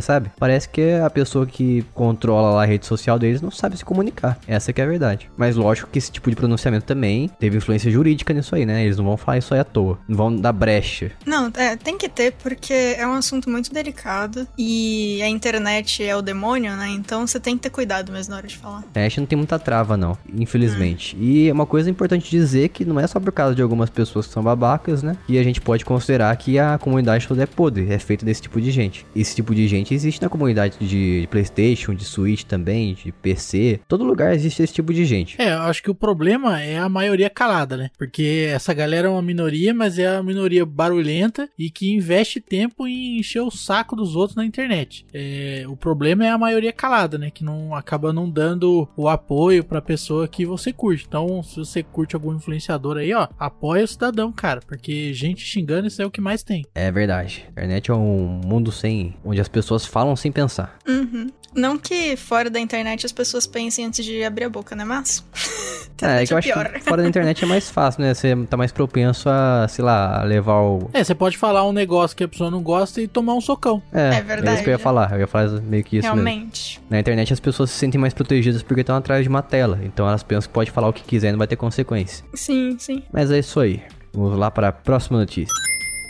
[0.02, 0.32] sabe?
[0.40, 4.38] Parece que a pessoa que controla lá a rede social deles não sabe se comunicar.
[4.48, 5.30] Essa que é a verdade.
[5.38, 8.84] Mas lógico que esse tipo de pronunciamento também teve influência jurídica nisso aí, né?
[8.84, 9.98] Eles não vão falar isso aí à toa.
[10.08, 11.12] Não vão dar brecha.
[11.26, 16.16] Não, é, tem que ter, porque é um assunto muito delicado e a internet é
[16.16, 16.90] o demônio, né?
[16.90, 18.84] Então você tem que ter cuidado mesmo na hora de falar.
[18.94, 21.16] É, a gente não tem muita trava, não, infelizmente.
[21.20, 24.28] E é uma coisa importante dizer que não é só por causa de algumas pessoas
[24.28, 25.18] que são babacas, né?
[25.28, 28.60] Que a gente pode considerar que a comunidade toda é podre, é feita desse tipo
[28.60, 29.06] de gente.
[29.16, 33.80] Esse tipo de gente existe na comunidade de PlayStation, de Switch também, de PC.
[33.88, 35.40] Todo lugar existe esse tipo de gente.
[35.40, 37.90] É, eu acho que o problema é a maioria calada, né?
[37.98, 42.88] Porque essa galera é uma minoria, mas é uma minoria barulhenta e que investe tempo
[42.88, 45.06] em encher o saco dos outros na internet.
[45.14, 47.30] É, o problema é a maioria calada, né?
[47.30, 51.06] Que não acaba não dando o apoio pra pessoa que você curte.
[51.08, 54.62] Então, se você curte algum influenciador aí, ó, apoia o cidadão, cara.
[54.66, 56.66] Porque gente xingando isso é o que mais tem.
[56.74, 57.46] É verdade.
[57.48, 59.14] A internet é um mundo sem.
[59.24, 60.78] onde as pessoas falam sem pensar.
[60.88, 61.28] Uhum.
[61.54, 64.84] Não que fora da internet as pessoas pensem antes de abrir a boca, né?
[64.84, 65.24] Mas.
[66.02, 66.72] É, é que eu acho pior.
[66.72, 68.14] que fora da internet é mais fácil, né?
[68.14, 70.90] Você tá mais propenso a, sei lá, a levar o.
[70.94, 73.84] É, você pode falar um negócio que a pessoa não gosta e tomar um socão.
[73.92, 74.48] É, É verdade.
[74.48, 75.12] É isso que eu ia falar.
[75.12, 76.24] Eu ia falar meio que isso mesmo.
[76.24, 76.82] Realmente.
[76.90, 79.78] Na internet as pessoas se sentem mais protegidas porque estão atrás de uma tela.
[79.84, 82.24] Então elas pensam que pode falar o que quiser e não vai ter consequência.
[82.34, 83.04] Sim, sim.
[83.12, 83.84] Mas é isso aí.
[84.14, 85.54] Vamos lá para a próxima notícia.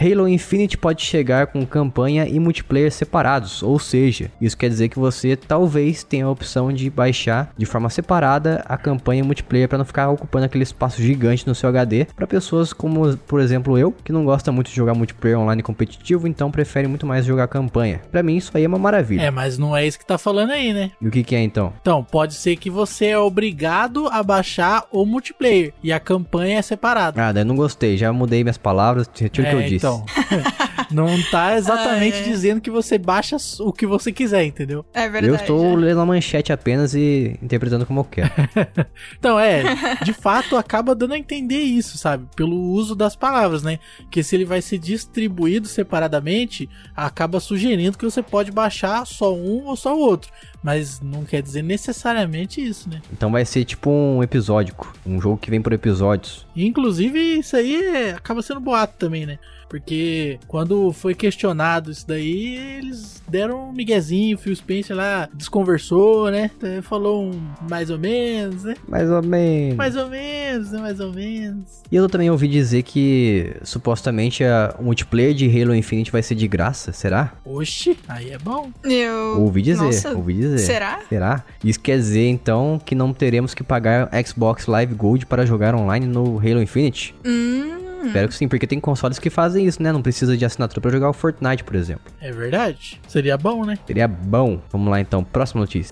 [0.02, 4.98] Halo Infinite pode chegar com campanha e multiplayer separados, ou seja, isso quer dizer que
[4.98, 9.78] você talvez tenha a opção de baixar de forma separada a campanha e multiplayer para
[9.78, 13.92] não ficar ocupando aquele espaço gigante no seu HD para pessoas como, por exemplo, eu,
[13.92, 18.00] que não gosta muito de jogar multiplayer online competitivo, então prefere muito mais jogar campanha.
[18.10, 19.24] Para mim isso aí é uma maravilha.
[19.24, 20.92] É, mas não é isso que tá falando aí, né?
[21.02, 21.74] E o que, que é então?
[21.82, 26.62] Então, pode ser que você é obrigado a baixar o multiplayer e a campanha é
[26.62, 27.22] separada.
[27.22, 29.89] Ah, daí eu não gostei, já mudei minhas palavras, retiro o que eu disse.
[29.89, 29.89] Então,
[30.92, 32.30] não tá exatamente Ai, ai.
[32.30, 34.86] dizendo que você baixa o que você quiser, entendeu?
[34.94, 35.28] É verdade.
[35.28, 38.32] Eu estou lendo a manchete apenas e interpretando como eu quero.
[39.18, 39.64] Então, é,
[40.04, 42.26] de fato acaba dando a entender isso, sabe?
[42.36, 43.80] Pelo uso das palavras, né?
[44.10, 49.66] Que se ele vai ser distribuído separadamente, acaba sugerindo que você pode baixar só um
[49.66, 50.32] ou só o outro.
[50.64, 53.02] Mas não quer dizer necessariamente isso, né?
[53.12, 56.46] Então vai ser tipo um episódico, um jogo que vem por episódios.
[56.56, 59.40] Inclusive, isso aí é- acaba sendo boato também, né?
[59.70, 66.32] Porque quando foi questionado isso daí, eles deram um miguezinho, o Phil Spencer lá desconversou,
[66.32, 66.50] né?
[66.58, 67.40] Então, Falou um
[67.70, 68.74] mais ou menos, né?
[68.88, 69.76] Mais ou menos.
[69.76, 70.80] Mais ou menos, né?
[70.80, 71.84] Mais ou menos.
[71.92, 76.34] E eu também ouvi dizer que supostamente a- o multiplayer de Halo Infinite vai ser
[76.36, 77.34] de graça, será?
[77.46, 78.72] Oxi, aí é bom.
[78.84, 79.42] Eu...
[79.42, 80.58] Ouvi dizer, Nossa, ouvi dizer.
[80.60, 81.00] Será?
[81.08, 81.44] Será?
[81.64, 86.08] Isso quer dizer então que não teremos que pagar Xbox Live Gold para jogar online
[86.08, 87.14] no Halo Infinite?
[87.26, 87.79] Hum.
[88.06, 89.92] Espero que sim, porque tem consoles que fazem isso, né?
[89.92, 92.12] Não precisa de assinatura para jogar o Fortnite, por exemplo.
[92.22, 93.00] É verdade.
[93.08, 93.78] Seria bom, né?
[93.86, 94.60] Seria bom.
[94.72, 95.92] Vamos lá então, próxima notícia.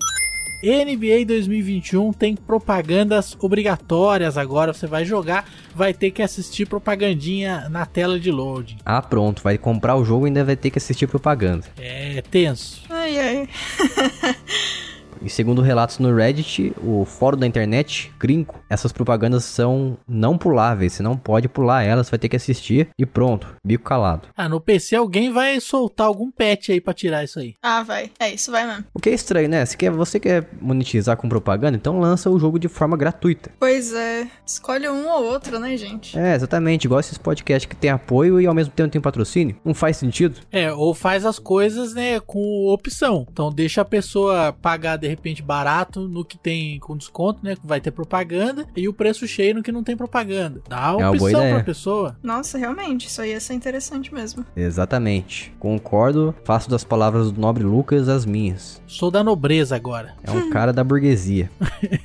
[0.62, 4.72] NBA 2021 tem propagandas obrigatórias agora.
[4.72, 8.78] Você vai jogar, vai ter que assistir propagandinha na tela de loading.
[8.84, 11.64] Ah, pronto, vai comprar o jogo e ainda vai ter que assistir propaganda.
[11.78, 12.82] É tenso.
[12.90, 13.48] Ai, ai.
[15.22, 20.92] E segundo relatos no Reddit, o fórum da internet, Grinco, essas propagandas são não puláveis.
[20.92, 24.28] Você não pode pular elas, vai ter que assistir e pronto, bico calado.
[24.36, 27.54] Ah, no PC alguém vai soltar algum patch aí pra tirar isso aí.
[27.62, 28.10] Ah, vai.
[28.18, 28.84] É isso, vai mesmo.
[28.94, 29.64] O que é estranho, né?
[29.64, 33.50] Se quer, você quer monetizar com propaganda, então lança o jogo de forma gratuita.
[33.58, 34.28] Pois é.
[34.46, 36.18] Escolhe um ou outro, né, gente?
[36.18, 39.56] É, exatamente, igual esses podcasts que tem apoio e ao mesmo tempo tem patrocínio.
[39.64, 40.40] Não faz sentido.
[40.50, 43.26] É, ou faz as coisas, né, com opção.
[43.30, 47.80] Então deixa a pessoa pagar de repente barato no que tem com desconto, né, vai
[47.80, 50.62] ter propaganda, e o preço cheio no que não tem propaganda.
[50.68, 51.54] Dá uma boa opção ideia.
[51.54, 52.16] pra pessoa.
[52.22, 54.44] Nossa, realmente, isso aí ia ser interessante mesmo.
[54.56, 55.52] Exatamente.
[55.58, 58.82] Concordo, faço das palavras do nobre Lucas as minhas.
[58.86, 60.14] Sou da nobreza agora.
[60.22, 61.50] É um cara da burguesia.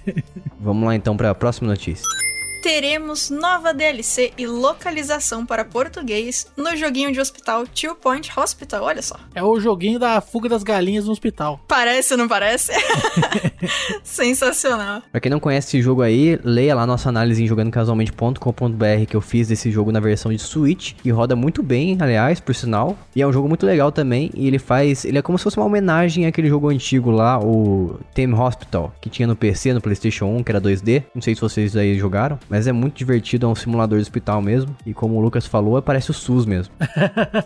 [0.59, 2.05] Vamos lá então para a próxima notícia.
[2.63, 9.01] Teremos nova DLC e localização para português no joguinho de hospital Two Point Hospital, olha
[9.01, 9.19] só.
[9.35, 11.59] É o joguinho da fuga das galinhas no hospital.
[11.67, 12.71] Parece ou não parece?
[14.01, 15.01] Sensacional.
[15.11, 19.19] Pra quem não conhece esse jogo aí, leia lá nossa análise em jogandocasualmente.com.br que eu
[19.19, 22.97] fiz desse jogo na versão de Switch, que roda muito bem, aliás, por sinal.
[23.13, 25.57] E é um jogo muito legal também, e ele faz, ele é como se fosse
[25.57, 30.27] uma homenagem àquele jogo antigo lá, o Theme Hospital, que tinha no PC, no PlayStation
[30.27, 31.03] 1, que era 2D.
[31.13, 34.39] Não sei se vocês aí jogaram, mas é muito divertido, é um simulador de hospital
[34.39, 34.77] mesmo.
[34.85, 36.71] E como o Lucas falou, parece o SUS mesmo.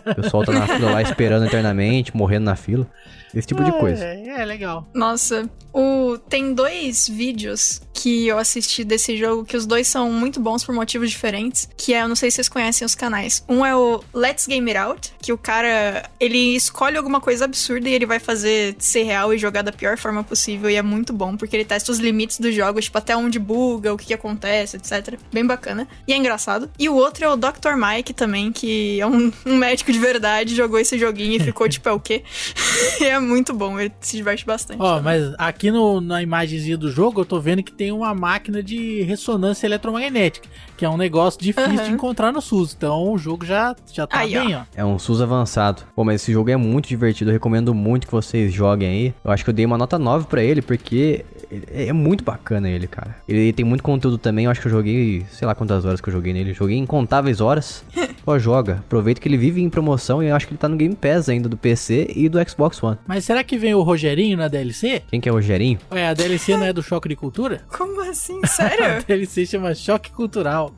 [0.04, 2.86] O pessoal tá na fila lá esperando eternamente, morrendo na fila.
[3.34, 4.04] Esse tipo de coisa.
[4.04, 4.86] É, é legal.
[4.92, 6.18] Nossa, o...
[6.28, 10.72] tem dois vídeos que eu assisti desse jogo, que os dois são muito bons por
[10.72, 13.44] motivos diferentes, que é, eu não sei se vocês conhecem os canais.
[13.48, 17.88] Um é o Let's Game It Out, que o cara, ele escolhe alguma coisa absurda
[17.88, 21.12] e ele vai fazer ser real e jogar da pior forma possível, e é muito
[21.12, 24.14] bom, porque ele testa os limites dos jogos, tipo, até onde buga, o que, que
[24.14, 25.18] acontece, etc.
[25.32, 25.88] Bem bacana.
[26.06, 26.70] E é engraçado.
[26.78, 27.74] E o outro é o Dr.
[27.76, 31.88] Mike também, que é um, um médico de verdade, jogou esse joguinho e ficou tipo,
[31.88, 32.22] é o quê?
[33.00, 34.80] e é muito bom, ele se diverte bastante.
[34.80, 35.20] Ó, também.
[35.20, 39.02] mas aqui no, na imagenzinha do jogo eu tô vendo que tem uma máquina de
[39.02, 41.84] ressonância eletromagnética, que é um negócio difícil Aham.
[41.84, 42.74] de encontrar no SUS.
[42.76, 44.62] Então o jogo já, já tá Aí, bem, ó.
[44.74, 45.82] É um SUS avançado.
[45.94, 49.14] Pô, mas esse jogo é muito divertido, eu recomendo muito que vocês joguem aí.
[49.24, 51.24] Eu acho que eu dei uma nota 9 pra ele, porque
[51.72, 53.16] é muito bacana ele, cara.
[53.28, 56.08] Ele tem muito conteúdo também, eu acho que eu joguei, sei lá quantas horas que
[56.08, 56.52] eu joguei nele.
[56.52, 57.84] Joguei incontáveis horas.
[58.24, 58.74] Pô, joga.
[58.74, 61.28] Aproveita que ele vive em promoção e eu acho que ele tá no Game Pass
[61.28, 62.98] ainda do PC e do Xbox One.
[63.06, 65.02] Mas será que vem o Rogerinho na DLC?
[65.08, 65.78] Quem que é o Rogerinho?
[65.90, 67.62] Ué, a DLC não é do Choque de Cultura?
[67.76, 68.38] Como assim?
[68.44, 69.04] A Sério?
[69.06, 70.74] DLC chama Choque Cultural.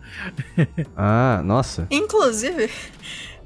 [0.97, 1.87] Ah, nossa.
[1.91, 2.71] Inclusive,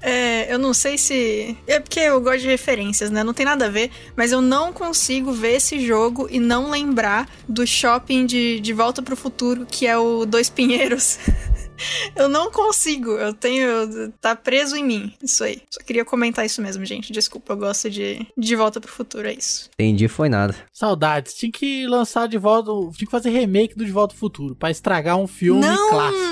[0.07, 1.57] é, eu não sei se.
[1.67, 3.25] É porque eu gosto de referências, né?
[3.25, 7.27] Não tem nada a ver, mas eu não consigo ver esse jogo e não lembrar
[7.49, 11.19] do shopping de, de Volta pro Futuro, que é o Dois Pinheiros.
[12.17, 14.13] Eu não consigo, eu tenho.
[14.21, 15.13] Tá preso em mim.
[15.23, 15.63] Isso aí.
[15.71, 17.13] Só queria comentar isso mesmo, gente.
[17.13, 19.69] Desculpa, eu gosto de De Volta pro Futuro, é isso.
[19.75, 20.55] Entendi, foi nada.
[20.73, 21.35] Saudades.
[21.35, 22.71] Tinha que lançar de volta.
[22.97, 24.55] Tinha que fazer remake do De Volta ao Futuro.
[24.55, 25.91] Pra estragar um filme não!
[25.91, 26.25] clássico.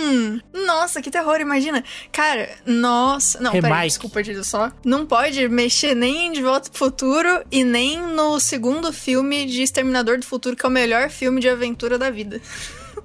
[0.52, 1.82] Nossa, que terror, imagina.
[2.10, 3.40] Cara, nossa.
[3.40, 3.88] Não, peraí, Remake.
[3.88, 4.70] desculpa, dizer só.
[4.84, 9.62] Não pode mexer nem em De Volta pro Futuro e nem no segundo filme de
[9.62, 12.40] Exterminador do Futuro, que é o melhor filme de aventura da vida.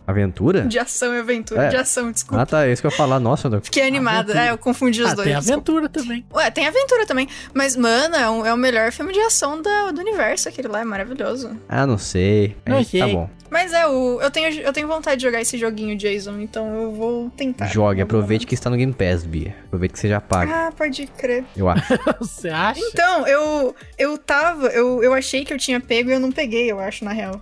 [0.07, 0.61] Aventura?
[0.61, 1.63] De ação e aventura.
[1.65, 1.67] É.
[1.67, 2.41] De ação, desculpa.
[2.41, 2.65] Ah, tá.
[2.65, 3.19] É isso que eu ia falar.
[3.19, 4.31] Nossa, eu- Fiquei animada.
[4.31, 4.45] Aventura.
[4.45, 5.27] É, eu confundi os Ah, dois.
[5.27, 5.53] tem desculpa.
[5.71, 6.25] aventura também.
[6.33, 7.27] Ué, tem aventura também.
[7.53, 10.47] Mas, mano, é, um- é o melhor filme de ação da- do universo.
[10.47, 11.57] Aquele lá é maravilhoso.
[11.67, 12.55] Ah, não sei.
[12.65, 13.01] Não É, sei.
[13.01, 13.29] Tá bom.
[13.49, 16.91] Mas é, o, eu, tenho, eu tenho vontade de jogar esse joguinho, Jason, então eu
[16.93, 17.65] vou tentar.
[17.67, 19.55] Jogue, aproveite que está no Game Pass, Bia.
[19.67, 21.45] Aproveite que você já paga, Ah, pode crer.
[21.55, 21.83] eu acho.
[22.19, 22.81] Você acha?
[22.81, 24.67] Então, eu, eu tava.
[24.67, 27.41] Eu, eu achei que eu tinha pego e eu não peguei, eu acho, na real.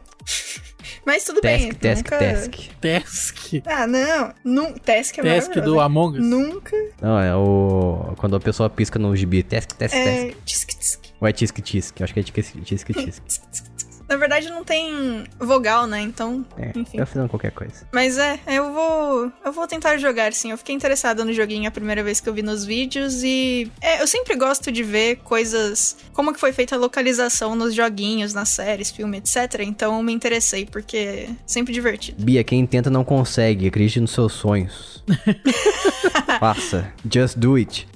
[1.05, 1.71] Mas tudo bem.
[1.73, 2.17] Task, task, nunca...
[2.17, 2.69] task.
[2.81, 3.63] Task.
[3.65, 4.33] Ah, não.
[4.43, 4.73] Nun...
[4.73, 6.25] Task é Task do Among Us.
[6.25, 6.75] Nunca.
[7.01, 8.13] Não, é o.
[8.17, 9.43] Quando a pessoa pisca no gibi.
[9.43, 10.07] Task, task, task.
[10.07, 10.33] É.
[10.45, 10.99] Tisk, tisk.
[11.21, 11.99] Ou é tisk, tisk.
[11.99, 13.74] Eu acho que é tisk, tisk, tisk.
[14.07, 16.01] Na verdade, não tem vogal, né?
[16.01, 16.99] Então, É, enfim.
[16.99, 17.87] eu fazendo qualquer coisa.
[17.91, 19.31] Mas é, eu vou.
[19.43, 20.51] Eu vou tentar jogar, sim.
[20.51, 23.71] Eu fiquei interessada no joguinho a primeira vez que eu vi nos vídeos e.
[23.81, 25.97] É, eu sempre gosto de ver coisas.
[26.13, 29.61] Como que foi feita a localização nos joguinhos, nas séries, filme, etc.
[29.61, 32.23] Então eu me interessei, porque é sempre divertido.
[32.23, 33.67] Bia, quem tenta não consegue.
[33.67, 35.03] Acredite nos seus sonhos.
[36.39, 36.91] Faça.
[37.11, 37.87] Just do it.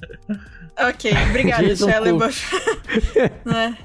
[0.78, 2.12] Ok, obrigada, Shelley.
[2.12, 2.56] Buff.
[3.44, 3.76] né?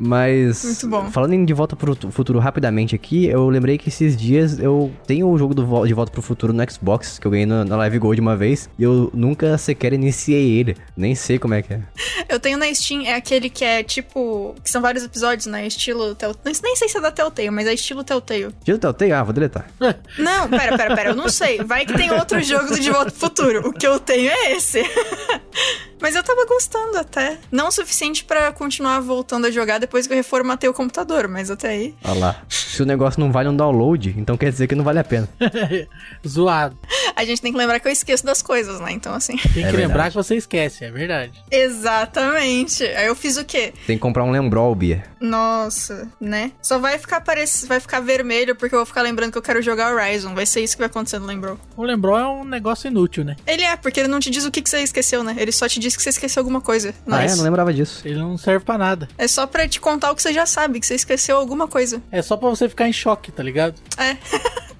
[0.00, 0.64] Mas.
[0.64, 1.10] Muito bom.
[1.10, 5.28] Falando em De Volta pro Futuro rapidamente aqui, eu lembrei que esses dias eu tenho
[5.28, 8.20] o jogo do De Volta pro Futuro no Xbox, que eu ganhei na, Live Gold
[8.20, 10.76] uma vez, e eu nunca sequer iniciei ele.
[10.96, 11.82] Nem sei como é que é.
[12.28, 14.54] Eu tenho na Steam, é aquele que é tipo.
[14.64, 15.66] Que são vários episódios, né?
[15.66, 16.14] Estilo.
[16.14, 16.34] Tel...
[16.44, 18.54] Nem sei se é da Telltale, mas é estilo Telltale.
[18.64, 19.12] Tira o Telltale?
[19.12, 19.66] Ah, vou deletar.
[20.18, 21.58] Não, pera, pera, pera, eu não sei.
[21.62, 23.68] Vai que tem outro jogo do De Volta pro Futuro.
[23.68, 24.82] O que eu tenho é esse.
[26.00, 27.38] Mas eu tava gostando até.
[27.50, 31.50] Não o suficiente pra continuar voltando a jogar depois que eu reformatei o computador, mas
[31.50, 31.94] até aí.
[32.04, 32.42] Olha lá.
[32.48, 35.28] Se o negócio não vale um download, então quer dizer que não vale a pena.
[36.26, 36.78] Zoado.
[37.16, 38.92] A gente tem que lembrar que eu esqueço das coisas, né?
[38.92, 39.36] Então, assim.
[39.36, 40.10] Tem que É lembrar verdade.
[40.10, 41.32] que você esquece, é verdade.
[41.50, 42.84] Exatamente.
[42.84, 43.72] Aí eu fiz o quê?
[43.86, 45.04] Tem que comprar um Lembrol, Bia.
[45.20, 46.52] Nossa, né?
[46.62, 47.66] Só vai ficar parec...
[47.66, 50.34] vai ficar vermelho porque eu vou ficar lembrando que eu quero jogar Horizon.
[50.34, 51.58] Vai ser isso que vai acontecer no Lembrou.
[51.76, 53.36] O lembrou é um negócio inútil, né?
[53.46, 55.34] Ele é, porque ele não te diz o que, que você esqueceu, né?
[55.38, 56.94] Ele só te diz que você esqueceu alguma coisa.
[57.06, 57.28] Ah, é?
[57.28, 58.02] Mas Não lembrava disso.
[58.04, 59.08] Ele não serve pra nada.
[59.18, 62.02] é só pra te contar o que você já sabe, que você esqueceu alguma coisa.
[62.10, 63.74] É só pra você ficar em choque, tá ligado?
[63.96, 64.16] É,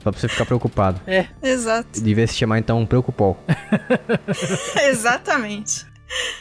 [0.03, 1.01] Só pra você ficar preocupado.
[1.07, 1.27] É.
[1.43, 2.01] exato.
[2.01, 3.39] Devia se chamar então Preocupol.
[4.89, 5.90] Exatamente.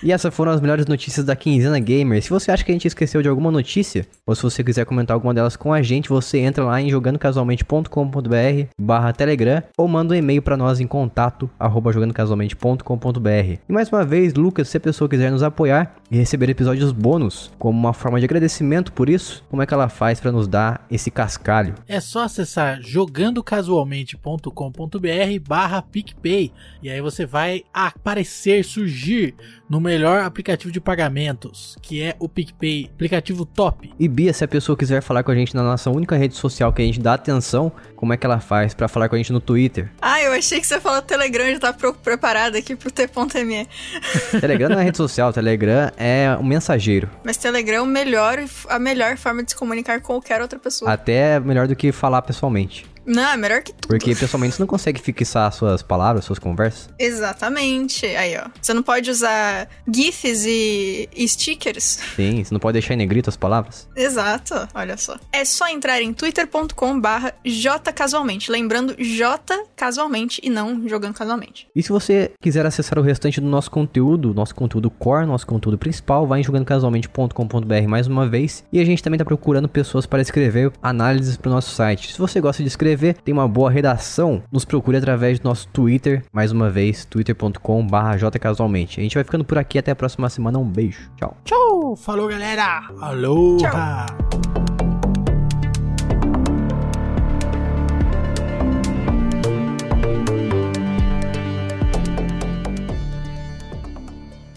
[0.01, 2.23] E essas foram as melhores notícias da Quinzena Gamer.
[2.23, 5.13] Se você acha que a gente esqueceu de alguma notícia, ou se você quiser comentar
[5.13, 10.17] alguma delas com a gente, você entra lá em jogandocasualmente.com.br barra Telegram ou manda um
[10.17, 13.59] e-mail pra nós em contato arroba jogandocasualmente.com.br.
[13.67, 17.51] E mais uma vez, Lucas, se a pessoa quiser nos apoiar e receber episódios bônus
[17.59, 20.85] como uma forma de agradecimento por isso, como é que ela faz pra nos dar
[20.89, 21.75] esse cascalho?
[21.87, 26.51] É só acessar jogandocasualmente.com.br barra PicPay.
[26.81, 29.35] E aí você vai aparecer, surgir
[29.69, 33.93] no melhor aplicativo de pagamentos, que é o PicPay, aplicativo top.
[33.99, 36.73] E Bia, se a pessoa quiser falar com a gente na nossa única rede social
[36.73, 39.31] que a gente dá atenção, como é que ela faz pra falar com a gente
[39.31, 39.91] no Twitter?
[40.01, 43.67] Ah, eu achei que você falou Telegram, já tava pro- preparada aqui pro T.me.
[44.41, 47.09] Telegram não é rede social, Telegram é um mensageiro.
[47.23, 48.39] Mas Telegram é o melhor,
[48.69, 50.91] a melhor forma de se comunicar com qualquer outra pessoa.
[50.91, 52.85] Até melhor do que falar pessoalmente.
[53.09, 53.87] Não, é melhor que tudo.
[53.87, 56.89] Porque pessoalmente você não consegue fixar suas palavras, suas conversas.
[56.99, 58.05] Exatamente.
[58.05, 58.47] Aí, ó.
[58.61, 61.99] Você não pode usar GIFs e, e stickers.
[62.15, 63.89] Sim, você não pode deixar em negrito as palavras.
[63.95, 65.17] Exato, olha só.
[65.33, 68.51] É só entrar em twitter.com barra jcasualmente.
[68.51, 71.67] Lembrando, J casualmente e não jogando casualmente.
[71.75, 75.79] E se você quiser acessar o restante do nosso conteúdo, nosso conteúdo core, nosso conteúdo
[75.79, 78.63] principal, vai em jogandocasualmente.com.br mais uma vez.
[78.71, 82.13] E a gente também tá procurando pessoas para escrever análises pro nosso site.
[82.13, 86.23] Se você gosta de escrever, tem uma boa redação, nos procure através do nosso Twitter,
[86.31, 88.99] mais uma vez, twitter.com.br jcasualmente.
[88.99, 91.37] A gente vai ficando por aqui, até a próxima semana, um beijo, tchau.
[91.43, 91.95] Tchau!
[91.95, 92.83] Falou, galera!
[92.99, 93.57] Alô!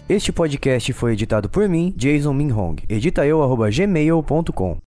[0.09, 2.75] Este podcast foi editado por mim, Jason Minhong.
[2.87, 4.77] Edita eu, arroba gmail.com.